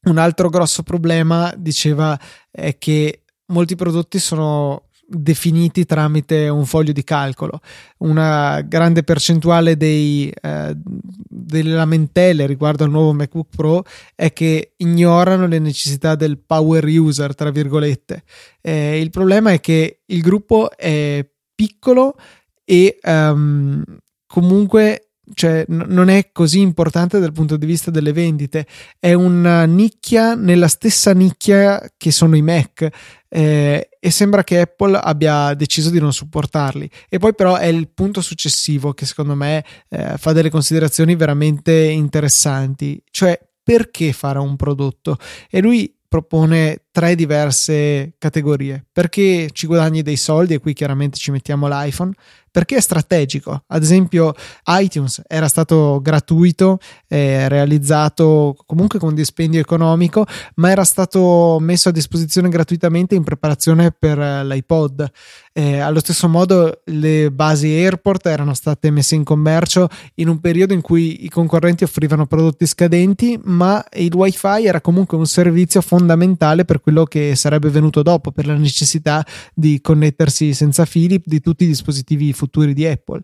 [0.02, 2.18] un altro grosso problema, diceva,
[2.50, 7.60] è che molti prodotti sono definiti tramite un foglio di calcolo.
[7.98, 13.84] Una grande percentuale dei, eh, delle lamentele riguardo al nuovo MacBook Pro
[14.14, 18.22] è che ignorano le necessità del power user, tra virgolette.
[18.60, 22.16] Eh, il problema è che il gruppo è piccolo
[22.64, 23.82] e um,
[24.26, 28.66] comunque cioè, n- non è così importante dal punto di vista delle vendite,
[28.98, 32.88] è una nicchia nella stessa nicchia che sono i Mac
[33.28, 36.90] eh, e sembra che Apple abbia deciso di non supportarli.
[37.08, 41.72] E poi però è il punto successivo che secondo me eh, fa delle considerazioni veramente
[41.72, 45.18] interessanti, cioè perché fare un prodotto?
[45.50, 48.86] E lui propone tre diverse categorie.
[48.90, 52.12] Perché ci guadagni dei soldi e qui chiaramente ci mettiamo l'iPhone,
[52.58, 53.62] perché è strategico.
[53.68, 54.34] Ad esempio,
[54.66, 61.92] iTunes era stato gratuito, eh, realizzato comunque con dispendio economico, ma era stato messo a
[61.92, 65.08] disposizione gratuitamente in preparazione per l'iPod.
[65.52, 70.72] Eh, allo stesso modo, le basi Airport erano state messe in commercio in un periodo
[70.72, 76.64] in cui i concorrenti offrivano prodotti scadenti, ma il WiFi era comunque un servizio fondamentale
[76.64, 81.62] per quello che sarebbe venuto dopo, per la necessità di connettersi senza fili di tutti
[81.62, 83.20] i dispositivi futuri di Apple.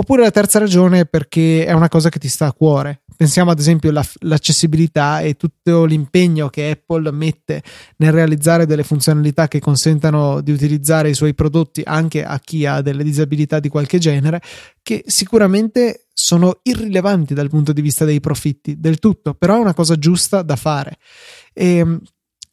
[0.00, 3.02] Oppure la terza ragione è perché è una cosa che ti sta a cuore.
[3.14, 7.62] Pensiamo ad esempio all'accessibilità e tutto l'impegno che Apple mette
[7.98, 12.80] nel realizzare delle funzionalità che consentano di utilizzare i suoi prodotti anche a chi ha
[12.80, 14.40] delle disabilità di qualche genere,
[14.80, 19.74] che sicuramente sono irrilevanti dal punto di vista dei profitti, del tutto, però è una
[19.74, 20.96] cosa giusta da fare.
[21.52, 22.00] E ehm,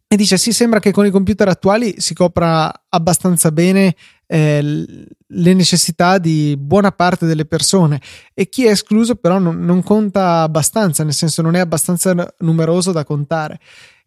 [0.09, 3.93] e dice: Sì, sembra che con i computer attuali si copra abbastanza bene
[4.27, 8.01] eh, le necessità di buona parte delle persone
[8.33, 12.91] e chi è escluso, però, non, non conta abbastanza, nel senso non è abbastanza numeroso
[12.91, 13.59] da contare.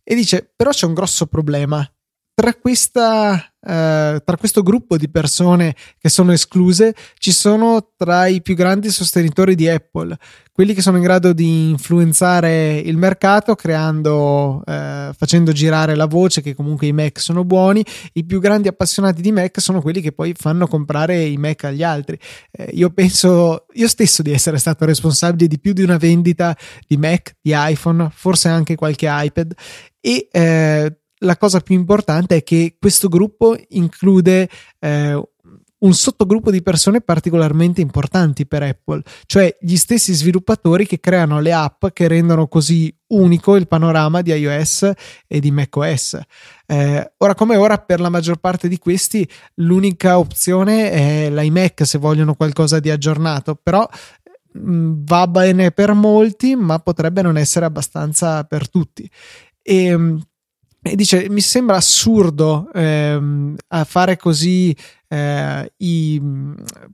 [0.04, 1.88] E dice: Però c'è un grosso problema.
[2.40, 8.40] Tra, questa, eh, tra questo gruppo di persone che sono escluse ci sono tra i
[8.40, 10.16] più grandi sostenitori di Apple,
[10.50, 16.40] quelli che sono in grado di influenzare il mercato creando, eh, facendo girare la voce
[16.40, 17.84] che comunque i Mac sono buoni,
[18.14, 21.82] i più grandi appassionati di Mac sono quelli che poi fanno comprare i Mac agli
[21.82, 22.18] altri.
[22.52, 26.96] Eh, io penso io stesso di essere stato responsabile di più di una vendita di
[26.96, 29.52] Mac, di iPhone, forse anche qualche iPad
[30.00, 34.48] e eh, la cosa più importante è che questo gruppo include
[34.78, 35.22] eh,
[35.80, 41.52] un sottogruppo di persone particolarmente importanti per Apple, cioè gli stessi sviluppatori che creano le
[41.52, 44.90] app che rendono così unico il panorama di iOS
[45.26, 46.18] e di macOS.
[46.66, 51.98] Eh, ora come ora, per la maggior parte di questi, l'unica opzione è l'iMac se
[51.98, 53.88] vogliono qualcosa di aggiornato, però
[54.58, 59.10] mm, va bene per molti, ma potrebbe non essere abbastanza per tutti.
[59.62, 60.18] E mm,
[60.82, 64.74] e dice: Mi sembra assurdo ehm, a fare così
[65.12, 66.22] eh, i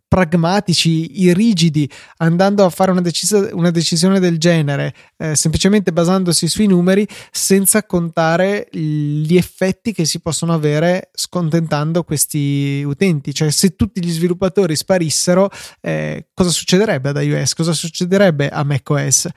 [0.09, 6.49] pragmatici, i rigidi, andando a fare una, decis- una decisione del genere, eh, semplicemente basandosi
[6.49, 13.35] sui numeri, senza contare gli effetti che si possono avere scontentando questi utenti.
[13.35, 15.51] Cioè, se tutti gli sviluppatori sparissero,
[15.83, 17.53] eh, cosa succederebbe ad iOS?
[17.53, 19.29] Cosa succederebbe a macOS?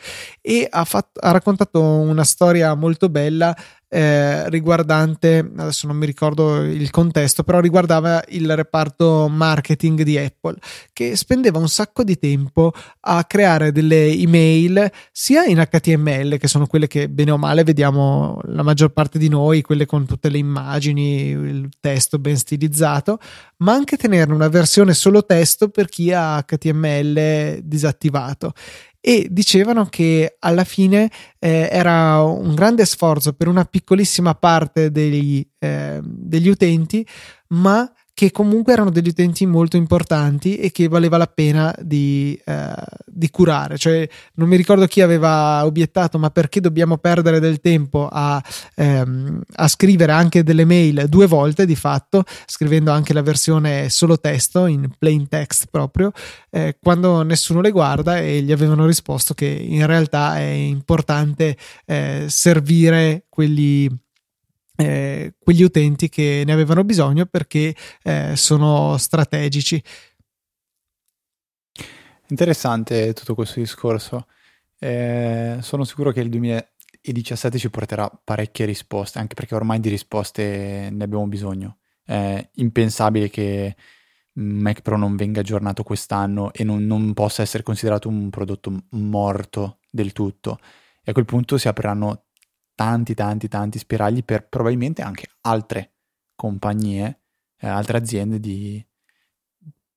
[0.41, 3.53] E ha, fatto, ha raccontato una storia molto bella
[3.91, 10.55] eh, riguardante, adesso non mi ricordo il contesto, però riguardava il reparto marketing di Apple
[10.93, 16.67] che spendeva un sacco di tempo a creare delle email sia in HTML, che sono
[16.67, 20.37] quelle che bene o male vediamo la maggior parte di noi, quelle con tutte le
[20.37, 23.17] immagini, il testo ben stilizzato,
[23.57, 28.53] ma anche tenerne una versione solo testo per chi ha HTML disattivato.
[29.01, 31.09] E dicevano che alla fine
[31.39, 37.07] eh, era un grande sforzo per una piccolissima parte degli, eh, degli utenti,
[37.49, 37.89] ma
[38.19, 42.73] che comunque erano degli utenti molto importanti e che valeva la pena di, eh,
[43.05, 43.77] di, curare.
[43.77, 48.43] Cioè, non mi ricordo chi aveva obiettato, ma perché dobbiamo perdere del tempo a,
[48.75, 54.19] ehm, a scrivere anche delle mail due volte di fatto, scrivendo anche la versione solo
[54.19, 56.11] testo, in plain text proprio,
[56.49, 61.55] eh, quando nessuno le guarda e gli avevano risposto che in realtà è importante
[61.85, 63.89] eh, servire quelli
[64.79, 69.81] eh, quegli utenti che ne avevano bisogno perché eh, sono strategici.
[72.27, 74.27] Interessante tutto questo discorso.
[74.79, 80.89] Eh, sono sicuro che il 2017 ci porterà parecchie risposte, anche perché ormai di risposte
[80.89, 81.79] ne abbiamo bisogno.
[82.01, 83.75] È impensabile che
[84.33, 89.79] Mac Pro non venga aggiornato quest'anno e non, non possa essere considerato un prodotto morto
[89.89, 90.57] del tutto.
[91.03, 92.27] E a quel punto si apriranno
[92.79, 95.95] tanti, tanti, tanti spiragli per probabilmente anche altre
[96.33, 97.19] compagnie,
[97.59, 98.81] eh, altre aziende di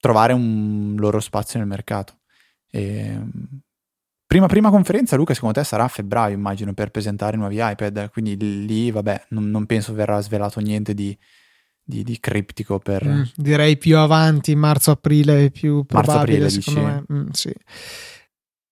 [0.00, 2.18] trovare un loro spazio nel mercato.
[2.68, 3.20] E,
[4.26, 8.10] prima, prima conferenza, Luca, secondo te sarà a febbraio, immagino, per presentare i nuovi iPad,
[8.10, 11.16] quindi lì, vabbè, non, non penso verrà svelato niente di,
[11.84, 13.06] di, di criptico per...
[13.06, 17.04] Mm, direi più avanti, marzo-aprile, più probabile, marzo-aprile, secondo dici?
[17.08, 17.16] me.
[17.16, 17.54] Mm, sì.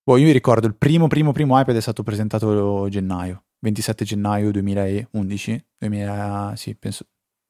[0.03, 4.51] Boh, io mi ricordo, il primo, primo, primo iPad è stato presentato gennaio 27 gennaio
[4.51, 7.07] 2011, 2000, sì, penso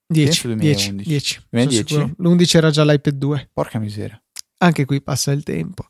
[0.07, 0.93] 10, 2011.
[0.93, 2.15] 10, 10, 2010.
[2.19, 3.51] L'11 era già l'iPad 2.
[3.53, 4.21] Porca miseria.
[4.59, 5.87] Anche qui passa il tempo.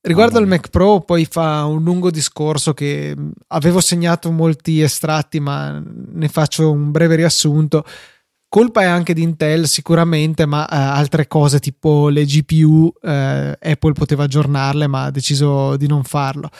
[0.00, 5.82] Riguardo al Mac Pro, poi fa un lungo discorso che avevo segnato molti estratti, ma
[5.82, 7.84] ne faccio un breve riassunto.
[8.54, 13.92] Colpa è anche di Intel sicuramente, ma eh, altre cose tipo le GPU eh, Apple
[13.94, 16.50] poteva aggiornarle, ma ha deciso di non farlo.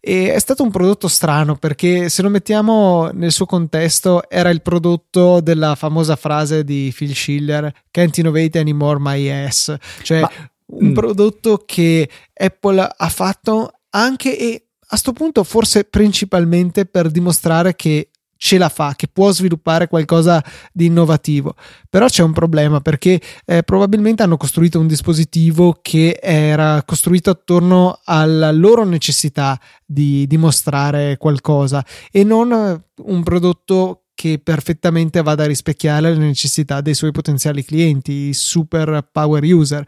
[0.00, 4.62] E è stato un prodotto strano perché se lo mettiamo nel suo contesto era il
[4.62, 10.30] prodotto della famosa frase di Phil Schiller Can't innovate anymore my ass, cioè ma,
[10.68, 10.94] un mm.
[10.94, 18.08] prodotto che Apple ha fatto anche e a questo punto forse principalmente per dimostrare che
[18.44, 21.54] ce la fa, che può sviluppare qualcosa di innovativo.
[21.88, 28.00] Però c'è un problema perché eh, probabilmente hanno costruito un dispositivo che era costruito attorno
[28.02, 36.12] alla loro necessità di dimostrare qualcosa e non un prodotto che perfettamente vada a rispecchiare
[36.12, 39.86] le necessità dei suoi potenziali clienti, i super power user,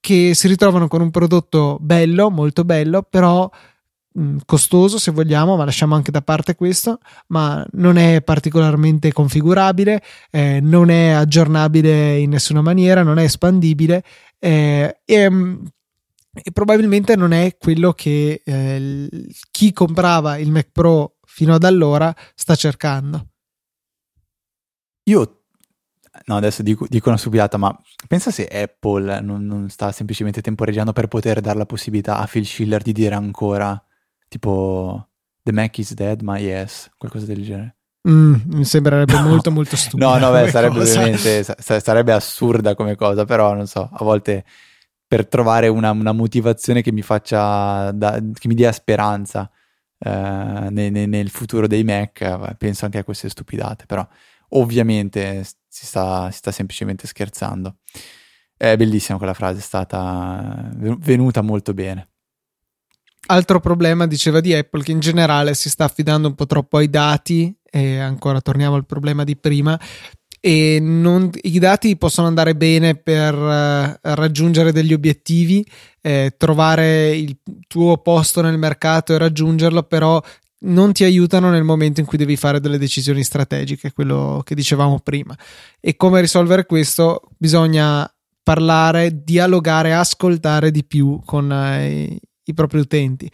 [0.00, 3.48] che si ritrovano con un prodotto bello, molto bello, però
[4.44, 6.98] costoso se vogliamo, ma lasciamo anche da parte questo,
[7.28, 14.04] ma non è particolarmente configurabile, eh, non è aggiornabile in nessuna maniera, non è espandibile
[14.38, 15.64] eh, e, mm,
[16.32, 19.08] e, probabilmente non è quello che eh,
[19.50, 23.28] chi comprava il Mac Pro fino ad allora sta cercando.
[25.04, 25.40] Io
[26.26, 30.92] No, adesso dico, dico, una subidata, ma pensa se Apple non, non, sta semplicemente temporeggiando
[30.92, 33.84] per poter dare la possibilità a Phil Schiller di dire ancora
[34.34, 35.10] tipo
[35.44, 37.76] The Mac is dead, ma yes, qualcosa del genere.
[38.08, 40.08] Mm, mi sembrerebbe molto molto stupido.
[40.08, 44.44] no, no, beh, sarebbe ovviamente sarebbe assurda come cosa, però non so, a volte
[45.06, 49.48] per trovare una, una motivazione che mi faccia, da, che mi dia speranza
[49.98, 54.06] eh, nel, nel, futuro dei Mac, penso anche a queste stupidate, però
[54.50, 57.76] ovviamente si sta, si sta semplicemente scherzando.
[58.56, 62.13] È bellissima quella frase, è stata venuta molto bene.
[63.26, 66.90] Altro problema, diceva di Apple, che in generale si sta affidando un po' troppo ai
[66.90, 69.78] dati, e ancora torniamo al problema di prima,
[70.40, 75.66] e non, i dati possono andare bene per uh, raggiungere degli obiettivi,
[76.02, 80.20] eh, trovare il tuo posto nel mercato e raggiungerlo, però
[80.66, 85.00] non ti aiutano nel momento in cui devi fare delle decisioni strategiche, quello che dicevamo
[85.00, 85.34] prima.
[85.80, 87.22] E come risolvere questo?
[87.38, 88.06] Bisogna
[88.42, 93.30] parlare, dialogare, ascoltare di più con eh, i propri utenti.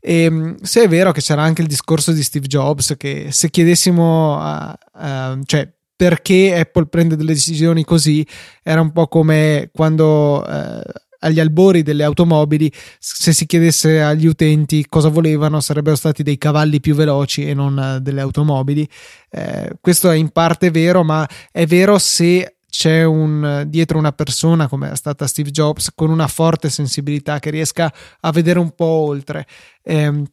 [0.00, 3.50] E ehm, se è vero che c'era anche il discorso di Steve Jobs, che se
[3.50, 8.26] chiedessimo a, a cioè perché Apple prende delle decisioni così,
[8.62, 10.82] era un po' come quando eh,
[11.24, 16.80] agli albori delle automobili, se si chiedesse agli utenti cosa volevano, sarebbero stati dei cavalli
[16.80, 18.86] più veloci e non uh, delle automobili.
[19.30, 24.66] Eh, questo è in parte vero, ma è vero se c'è un, dietro una persona
[24.66, 28.84] come è stata Steve Jobs con una forte sensibilità che riesca a vedere un po'
[28.84, 29.46] oltre.
[29.80, 30.24] Eh,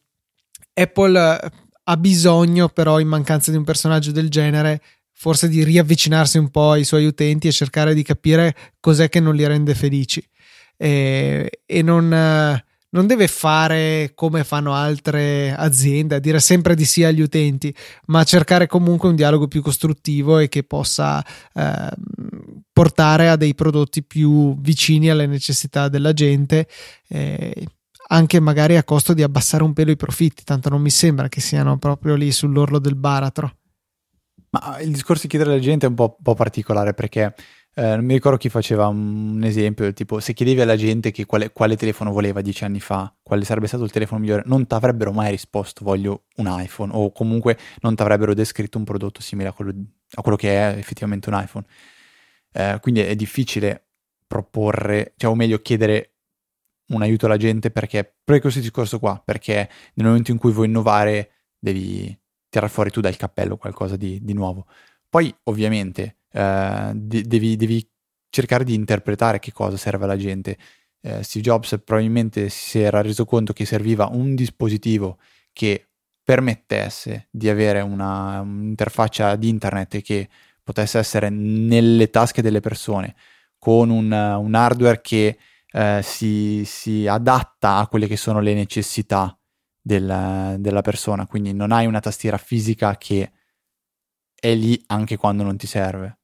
[0.74, 1.52] Apple
[1.84, 4.82] ha bisogno però in mancanza di un personaggio del genere
[5.12, 9.36] forse di riavvicinarsi un po' ai suoi utenti e cercare di capire cos'è che non
[9.36, 10.20] li rende felici
[10.76, 12.12] e, e non,
[12.92, 17.74] non, deve fare come fanno altre aziende, dire sempre di sì agli utenti,
[18.06, 21.24] ma cercare comunque un dialogo più costruttivo e che possa
[21.54, 21.88] eh,
[22.72, 26.66] portare a dei prodotti più vicini alle necessità della gente.
[27.08, 27.66] Eh,
[28.08, 31.40] anche magari a costo di abbassare un pelo i profitti, tanto non mi sembra che
[31.40, 33.56] siano proprio lì sull'orlo del baratro.
[34.50, 37.34] Ma il discorso di chiedere alla gente è un po', un po particolare perché
[37.74, 41.76] eh, non mi ricordo chi faceva un esempio, tipo se chiedevi alla gente quale, quale,
[41.76, 45.30] telefono voleva dieci anni fa, quale sarebbe stato il telefono migliore, non ti avrebbero mai
[45.30, 49.72] risposto voglio un iPhone o comunque non ti avrebbero descritto un prodotto simile a quello,
[50.14, 51.64] a quello che è effettivamente un iPhone.
[52.52, 53.86] Eh, quindi è difficile
[54.26, 56.12] proporre, cioè, o meglio chiedere
[56.88, 60.66] un aiuto alla gente perché, per questo discorso qua, perché nel momento in cui vuoi
[60.66, 62.14] innovare devi
[62.50, 64.66] tirare fuori tu dal cappello qualcosa di, di nuovo.
[65.08, 67.86] Poi ovviamente eh, de- devi, devi,
[68.30, 70.56] cercare di interpretare che cosa serve alla gente.
[71.02, 75.18] Eh, Steve Jobs probabilmente si era reso conto che serviva un dispositivo
[75.52, 75.88] che
[76.24, 80.28] permettesse di avere una, un'interfaccia di internet che
[80.62, 83.14] potesse essere nelle tasche delle persone
[83.58, 85.38] con un, un hardware che
[85.72, 89.36] eh, si, si, adatta a quelle che sono le necessità
[89.80, 91.26] del, della persona.
[91.26, 93.32] Quindi non hai una tastiera fisica che
[94.34, 96.21] è lì anche quando non ti serve.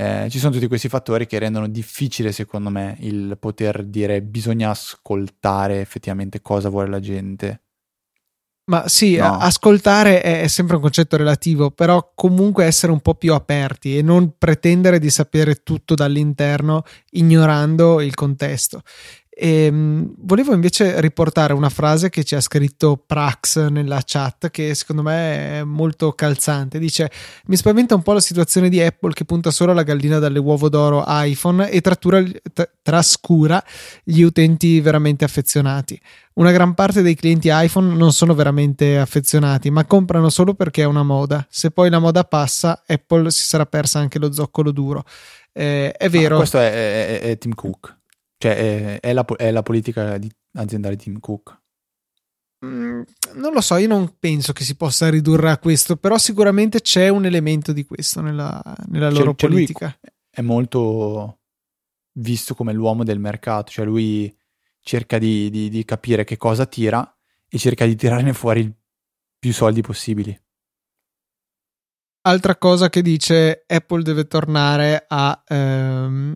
[0.00, 4.70] Eh, ci sono tutti questi fattori che rendono difficile, secondo me, il poter dire bisogna
[4.70, 7.62] ascoltare effettivamente cosa vuole la gente.
[8.66, 9.38] Ma sì, no.
[9.38, 14.34] ascoltare è sempre un concetto relativo, però comunque essere un po' più aperti e non
[14.38, 18.82] pretendere di sapere tutto dall'interno ignorando il contesto.
[19.40, 24.74] E, ehm, volevo invece riportare una frase che ci ha scritto Prax nella chat che
[24.74, 26.80] secondo me è molto calzante.
[26.80, 27.08] Dice:
[27.46, 30.68] Mi spaventa un po' la situazione di Apple che punta solo alla gallina dalle uova
[30.68, 33.62] d'oro iPhone e trattura, t- trascura
[34.02, 36.00] gli utenti veramente affezionati.
[36.34, 40.86] Una gran parte dei clienti iPhone non sono veramente affezionati, ma comprano solo perché è
[40.86, 41.46] una moda.
[41.48, 45.04] Se poi la moda passa, Apple si sarà persa anche lo zoccolo duro.
[45.52, 46.30] Eh, è vero.
[46.30, 47.97] Ma questo è, è, è Tim Cook.
[48.38, 51.60] Cioè, è, è, la, è la, politica di, aziendale di Tim Cook.
[52.64, 53.02] Mm,
[53.34, 57.08] non lo so, io non penso che si possa ridurre a questo, però sicuramente c'è
[57.08, 59.98] un elemento di questo nella, nella loro cioè, politica.
[60.30, 61.38] è molto
[62.12, 64.34] visto come l'uomo del mercato, cioè lui
[64.80, 67.16] cerca di, di, di capire che cosa tira
[67.48, 68.72] e cerca di tirarne fuori
[69.38, 70.38] più soldi possibili.
[72.22, 76.34] Altra cosa che dice Apple deve tornare a, ehm,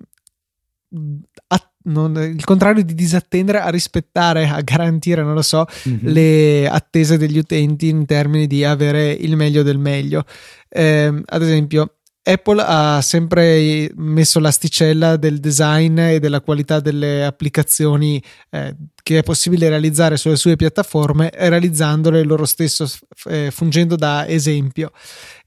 [1.49, 5.99] a non, il contrario di disattendere, a rispettare, a garantire, non lo so, mm-hmm.
[6.07, 10.25] le attese degli utenti in termini di avere il meglio del meglio.
[10.69, 18.23] Eh, ad esempio, Apple ha sempre messo l'asticella del design e della qualità delle applicazioni
[18.51, 22.89] eh, che è possibile realizzare sulle sue piattaforme, realizzandole loro stesso,
[23.25, 24.93] eh, fungendo da esempio.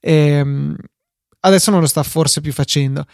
[0.01, 0.75] Eh,
[1.39, 3.05] adesso non lo sta forse più facendo.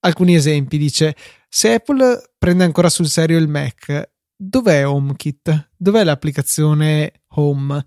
[0.00, 1.14] Alcuni esempi dice
[1.54, 5.72] se Apple prende ancora sul serio il Mac, dov'è HomeKit?
[5.76, 7.86] Dov'è l'applicazione Home?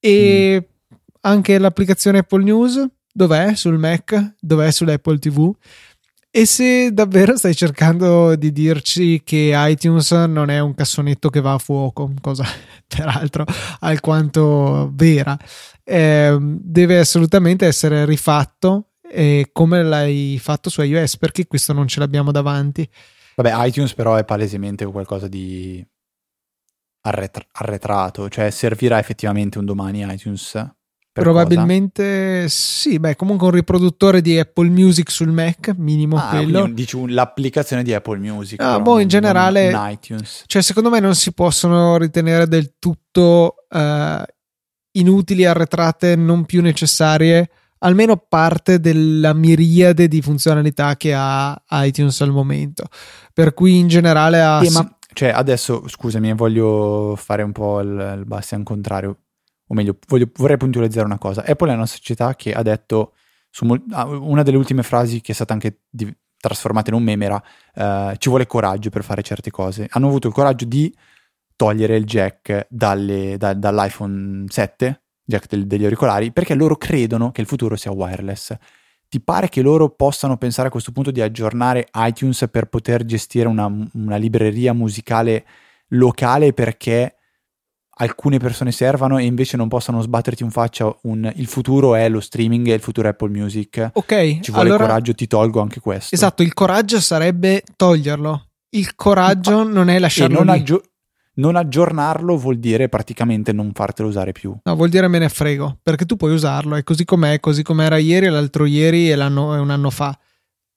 [0.00, 0.96] E mm.
[1.20, 2.82] anche l'applicazione Apple News?
[3.12, 4.36] Dov'è sul Mac?
[4.40, 5.54] Dov'è sull'Apple TV?
[6.30, 11.52] E se davvero stai cercando di dirci che iTunes non è un cassonetto che va
[11.52, 12.46] a fuoco, cosa
[12.88, 13.44] peraltro
[13.80, 15.38] alquanto vera,
[15.84, 22.00] eh, deve assolutamente essere rifatto e come l'hai fatto su iOS perché questo non ce
[22.00, 22.88] l'abbiamo davanti
[23.36, 25.84] Vabbè, iTunes però è palesemente qualcosa di
[27.02, 30.72] arretra- arretrato, cioè servirà effettivamente un domani iTunes?
[31.12, 32.48] Probabilmente cosa?
[32.48, 36.66] sì, beh, comunque un riproduttore di Apple Music sul Mac, minimo ah, quello.
[36.66, 38.60] Dici un, l'applicazione di Apple Music.
[38.60, 40.42] Ah, boh, in generale, iTunes.
[40.46, 44.22] Cioè, secondo me non si possono ritenere del tutto uh,
[44.92, 47.48] inutili, arretrate, non più necessarie,
[47.84, 52.84] almeno parte della miriade di funzionalità che ha iTunes al momento.
[53.32, 54.64] Per cui in generale ha...
[54.64, 59.18] Eh, ma, cioè, adesso, scusami, voglio fare un po' il, il bastian contrario
[59.66, 61.44] o meglio, voglio, vorrei puntualizzare una cosa.
[61.46, 63.14] Apple è una società che ha detto,
[63.50, 67.42] su, una delle ultime frasi che è stata anche di, trasformata in un meme era
[67.74, 69.86] uh, ci vuole coraggio per fare certe cose.
[69.90, 70.94] Hanno avuto il coraggio di
[71.56, 77.40] togliere il jack dalle, da, dall'iPhone 7, jack del, degli auricolari, perché loro credono che
[77.40, 78.54] il futuro sia wireless.
[79.08, 83.46] Ti pare che loro possano pensare a questo punto di aggiornare iTunes per poter gestire
[83.46, 85.44] una, una libreria musicale
[85.88, 87.16] locale perché
[87.96, 92.20] alcune persone servano e invece non possano sbatterti in faccia un, il futuro è lo
[92.20, 93.90] streaming e il futuro è Apple Music.
[93.92, 94.40] Ok.
[94.40, 96.14] Ci vuole allora, coraggio, ti tolgo anche questo.
[96.14, 98.48] Esatto, il coraggio sarebbe toglierlo.
[98.70, 100.82] Il coraggio Ma, non è lasciarlo non, aggio-
[101.34, 104.56] non, aggiornarlo vuol dire praticamente non fartelo usare più.
[104.62, 107.84] No, vuol dire me ne frego, perché tu puoi usarlo, è così com'è, così come
[107.84, 110.16] era ieri, l'altro ieri e, l'anno, e un anno fa.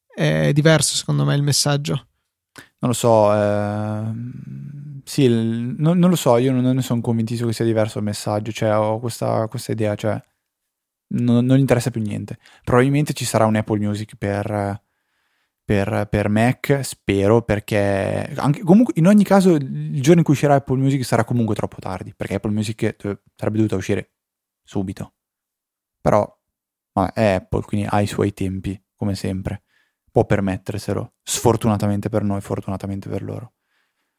[0.08, 2.08] È diverso secondo me il messaggio.
[2.80, 4.02] Non lo so, eh
[5.08, 7.98] sì, il, non, non, lo so, io non, non, ne sono convintissimo che sia diverso
[7.98, 10.22] il messaggio, cioè ho questa, questa idea, cioè
[11.16, 12.38] non, non interessa più niente.
[12.64, 14.82] Probabilmente ci sarà un Apple Music per,
[15.68, 20.56] per, per Mac, spero, perché anche, comunque in ogni caso il giorno in cui uscirà
[20.56, 22.96] Apple Music sarà comunque troppo tardi, perché Apple Music
[23.36, 24.14] sarebbe dovuta uscire
[24.64, 25.16] subito.
[26.00, 26.26] Però
[26.94, 29.64] vabbè, è Apple, quindi ha i suoi tempi, come sempre.
[30.10, 33.56] Può permetterselo, sfortunatamente per noi, fortunatamente per loro.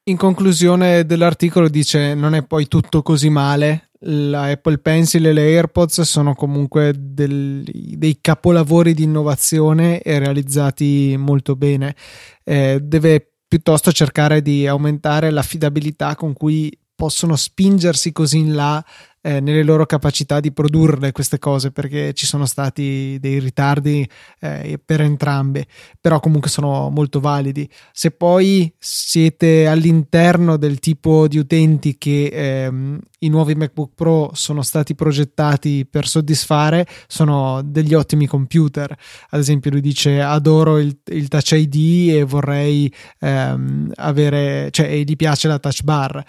[0.09, 5.43] In conclusione dell'articolo dice non è poi tutto così male, la Apple Pencil e le
[5.43, 11.95] AirPods sono comunque del, dei capolavori di innovazione e realizzati molto bene.
[12.43, 18.83] Eh, deve piuttosto cercare di aumentare l'affidabilità con cui possono spingersi così in là
[19.21, 24.09] eh, nelle loro capacità di produrre queste cose perché ci sono stati dei ritardi
[24.41, 25.67] eh, per entrambe
[26.01, 27.69] però comunque sono molto validi.
[27.93, 34.63] Se poi siete all'interno del tipo di utenti che ehm, i nuovi MacBook Pro sono
[34.63, 38.97] stati progettati per soddisfare sono degli ottimi computer.
[39.31, 45.17] Ad esempio lui dice adoro il, il touch ID e vorrei ehm, avere cioè gli
[45.17, 46.25] piace la touch bar.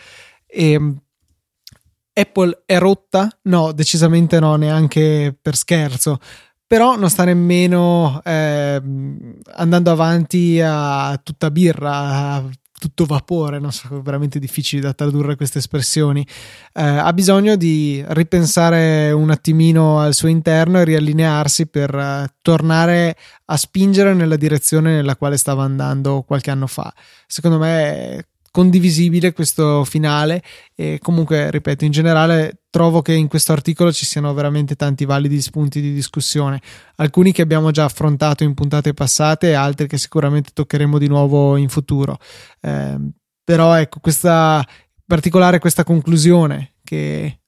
[0.45, 0.95] E
[2.19, 3.29] Apple è rotta?
[3.43, 6.19] No, decisamente no, neanche per scherzo.
[6.67, 8.81] Però non sta nemmeno eh,
[9.55, 12.49] andando avanti a tutta birra, a
[12.79, 16.25] tutto vapore, non so, veramente difficile da tradurre queste espressioni.
[16.73, 23.17] Eh, ha bisogno di ripensare un attimino al suo interno e riallinearsi per eh, tornare
[23.45, 26.91] a spingere nella direzione nella quale stava andando qualche anno fa.
[27.27, 28.25] Secondo me
[28.59, 30.43] condivisibile questo finale.
[30.75, 35.41] E comunque ripeto in generale trovo che in questo articolo ci siano veramente tanti validi
[35.41, 36.61] spunti di discussione.
[36.97, 41.55] Alcuni che abbiamo già affrontato in puntate passate e altri che sicuramente toccheremo di nuovo
[41.55, 42.17] in futuro.
[42.59, 42.97] Eh,
[43.45, 44.67] però ecco questa
[45.05, 47.39] particolare questa conclusione che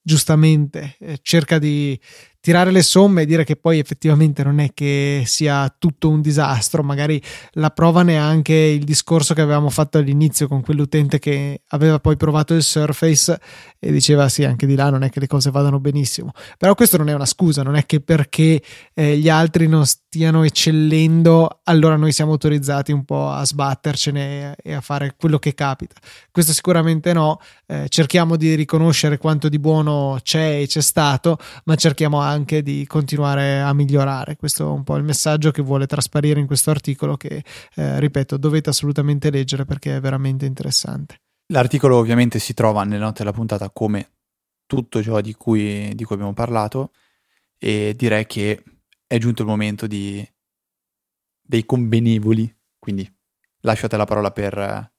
[0.00, 1.98] giustamente eh, cerca di
[2.42, 6.82] tirare le somme e dire che poi effettivamente non è che sia tutto un disastro,
[6.82, 7.22] magari
[7.52, 12.52] la prova neanche il discorso che avevamo fatto all'inizio con quell'utente che aveva poi provato
[12.54, 13.38] il Surface
[13.78, 16.96] e diceva sì, anche di là non è che le cose vadano benissimo, però questo
[16.96, 18.60] non è una scusa, non è che perché
[18.92, 24.72] eh, gli altri non stiano eccellendo allora noi siamo autorizzati un po' a sbattercene e
[24.72, 25.94] a fare quello che capita.
[26.32, 31.76] Questo sicuramente no, eh, cerchiamo di riconoscere quanto di buono c'è e c'è stato, ma
[31.76, 34.36] cerchiamo anche anche di continuare a migliorare.
[34.36, 38.36] Questo è un po' il messaggio che vuole trasparire in questo articolo che, eh, ripeto,
[38.36, 41.20] dovete assolutamente leggere perché è veramente interessante.
[41.52, 44.10] L'articolo ovviamente si trova nelle note della puntata come
[44.66, 46.92] tutto ciò di cui, di cui abbiamo parlato
[47.58, 48.62] e direi che
[49.06, 50.26] è giunto il momento di,
[51.40, 53.08] dei convenevoli, quindi
[53.60, 54.90] lascio a te la parola per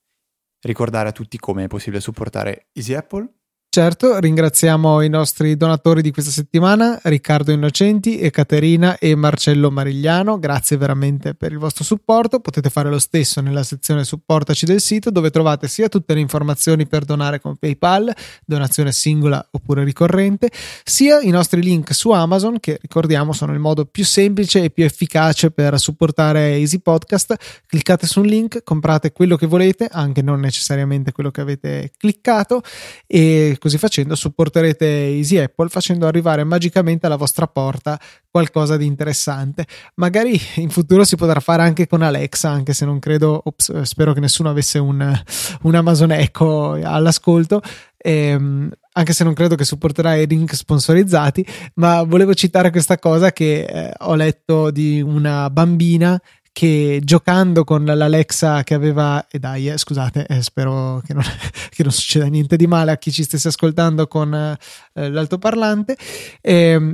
[0.61, 3.27] ricordare a tutti come è possibile supportare Easy Apple
[3.73, 10.37] Certo, ringraziamo i nostri donatori di questa settimana, Riccardo Innocenti, Caterina e Marcello Marigliano.
[10.37, 12.39] Grazie veramente per il vostro supporto.
[12.39, 16.85] Potete fare lo stesso nella sezione supportaci del sito dove trovate sia tutte le informazioni
[16.85, 18.13] per donare con PayPal,
[18.45, 20.51] donazione singola oppure ricorrente,
[20.83, 24.83] sia i nostri link su Amazon che ricordiamo sono il modo più semplice e più
[24.83, 27.63] efficace per supportare Easy Podcast.
[27.65, 32.61] Cliccate su un link, comprate quello che volete, anche non necessariamente quello che avete cliccato
[33.07, 37.97] e così facendo supporterete Easy Apple facendo arrivare magicamente alla vostra porta
[38.29, 39.65] qualcosa di interessante.
[39.95, 44.11] Magari in futuro si potrà fare anche con Alexa, anche se non credo, ops, spero
[44.11, 45.17] che nessuno avesse un,
[45.61, 47.61] un Amazon Echo all'ascolto.
[47.99, 53.31] Ehm, anche se non credo che supporterà i link sponsorizzati, ma volevo citare questa cosa
[53.31, 56.21] che eh, ho letto di una bambina
[56.53, 61.23] che giocando con l'Alexa che aveva, e dai, eh, scusate, eh, spero che non,
[61.69, 65.97] che non, succeda niente di male a chi ci stesse ascoltando con eh, l'altoparlante.
[66.39, 66.93] Eh,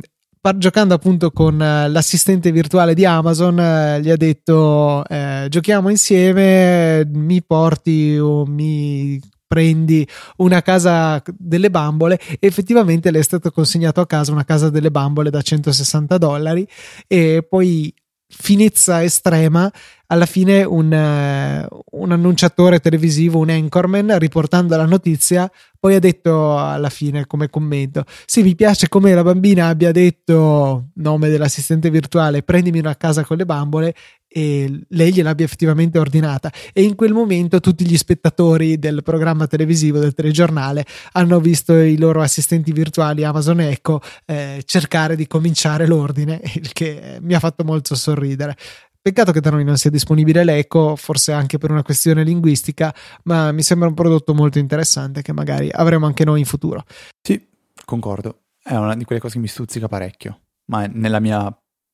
[0.56, 5.04] giocando appunto con eh, l'assistente virtuale di Amazon, eh, gli ha detto:
[5.50, 10.08] Giochiamo insieme, mi porti o mi prendi
[10.38, 14.92] una casa delle bambole e effettivamente le è stato consegnato a casa una casa delle
[14.92, 16.68] bambole da 160 dollari
[17.08, 17.92] e poi
[18.32, 19.72] finezza estrema,
[20.08, 26.58] alla fine un, uh, un, annunciatore televisivo, un anchorman, riportando la notizia, poi ha detto
[26.58, 32.44] alla fine come commento: Sì, mi piace come la bambina abbia detto nome dell'assistente virtuale,
[32.44, 33.96] prendimi una casa con le bambole
[34.32, 39.98] e lei gliel'abbia effettivamente ordinata e in quel momento tutti gli spettatori del programma televisivo
[39.98, 46.40] del telegiornale hanno visto i loro assistenti virtuali Amazon Echo eh, cercare di cominciare l'ordine
[46.56, 48.56] il che mi ha fatto molto sorridere
[49.02, 53.54] Peccato che da noi non sia disponibile l'Echo, forse anche per una questione linguistica, ma
[53.54, 56.84] mi sembra un prodotto molto interessante che magari avremo anche noi in futuro.
[57.22, 57.48] Sì,
[57.86, 58.42] concordo.
[58.62, 61.50] È una di quelle cose che mi stuzzica parecchio, ma nella mia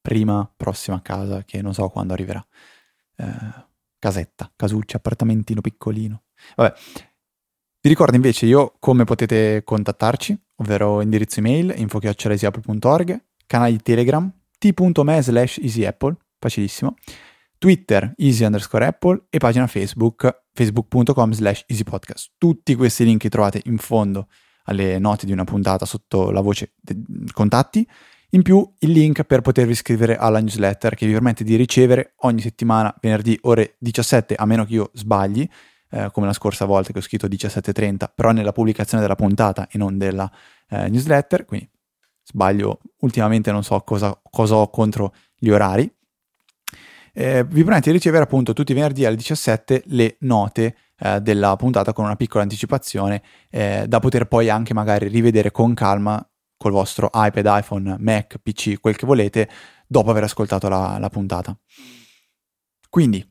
[0.06, 2.46] prima prossima casa che non so quando arriverà.
[3.16, 3.66] Eh,
[3.98, 6.26] casetta, casuccia, appartamentino piccolino.
[6.56, 6.74] Vabbè.
[7.82, 15.22] Vi ricordo invece io come potete contattarci, ovvero indirizzo email info.chiacciolesiapple.org, canale di Telegram t.me
[15.22, 16.96] slash easyapple, facilissimo,
[17.58, 22.34] Twitter easy underscore apple e pagina Facebook facebook.com slash easypodcast.
[22.38, 24.28] Tutti questi link li trovate in fondo
[24.66, 26.74] alle note di una puntata sotto la voce
[27.34, 27.88] contatti
[28.36, 32.42] in più il link per potervi iscrivere alla newsletter che vi permette di ricevere ogni
[32.42, 35.48] settimana venerdì ore 17, a meno che io sbagli,
[35.92, 39.78] eh, come la scorsa volta che ho scritto 17.30, però nella pubblicazione della puntata e
[39.78, 40.30] non della
[40.70, 41.70] eh, newsletter, quindi
[42.24, 45.90] sbaglio ultimamente non so cosa, cosa ho contro gli orari.
[47.14, 51.56] Eh, vi permette di ricevere appunto tutti i venerdì alle 17 le note eh, della
[51.56, 56.22] puntata con una piccola anticipazione eh, da poter poi anche magari rivedere con calma
[56.66, 59.48] col vostro iPad, iPhone, Mac, PC, quel che volete,
[59.86, 61.56] dopo aver ascoltato la, la puntata.
[62.90, 63.24] Quindi,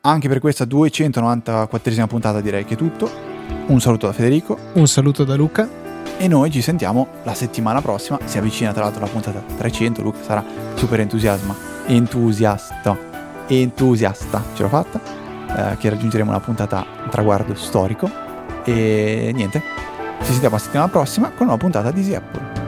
[0.00, 3.08] anche per questa 294esima puntata direi che è tutto.
[3.68, 4.58] Un saluto da Federico.
[4.72, 5.68] Un saluto da Luca.
[6.16, 8.18] E noi ci sentiamo la settimana prossima.
[8.24, 10.02] Si avvicina tra l'altro la puntata 300.
[10.02, 11.54] Luca sarà super entusiasma.
[11.86, 12.98] Entusiasta.
[13.46, 14.42] Entusiasta.
[14.54, 15.00] Ce l'ho fatta.
[15.46, 18.10] Eh, che raggiungeremo una puntata, un traguardo storico.
[18.64, 19.62] E niente.
[20.22, 22.59] Ci sentiamo la settimana prossima con una puntata di Easy Apple.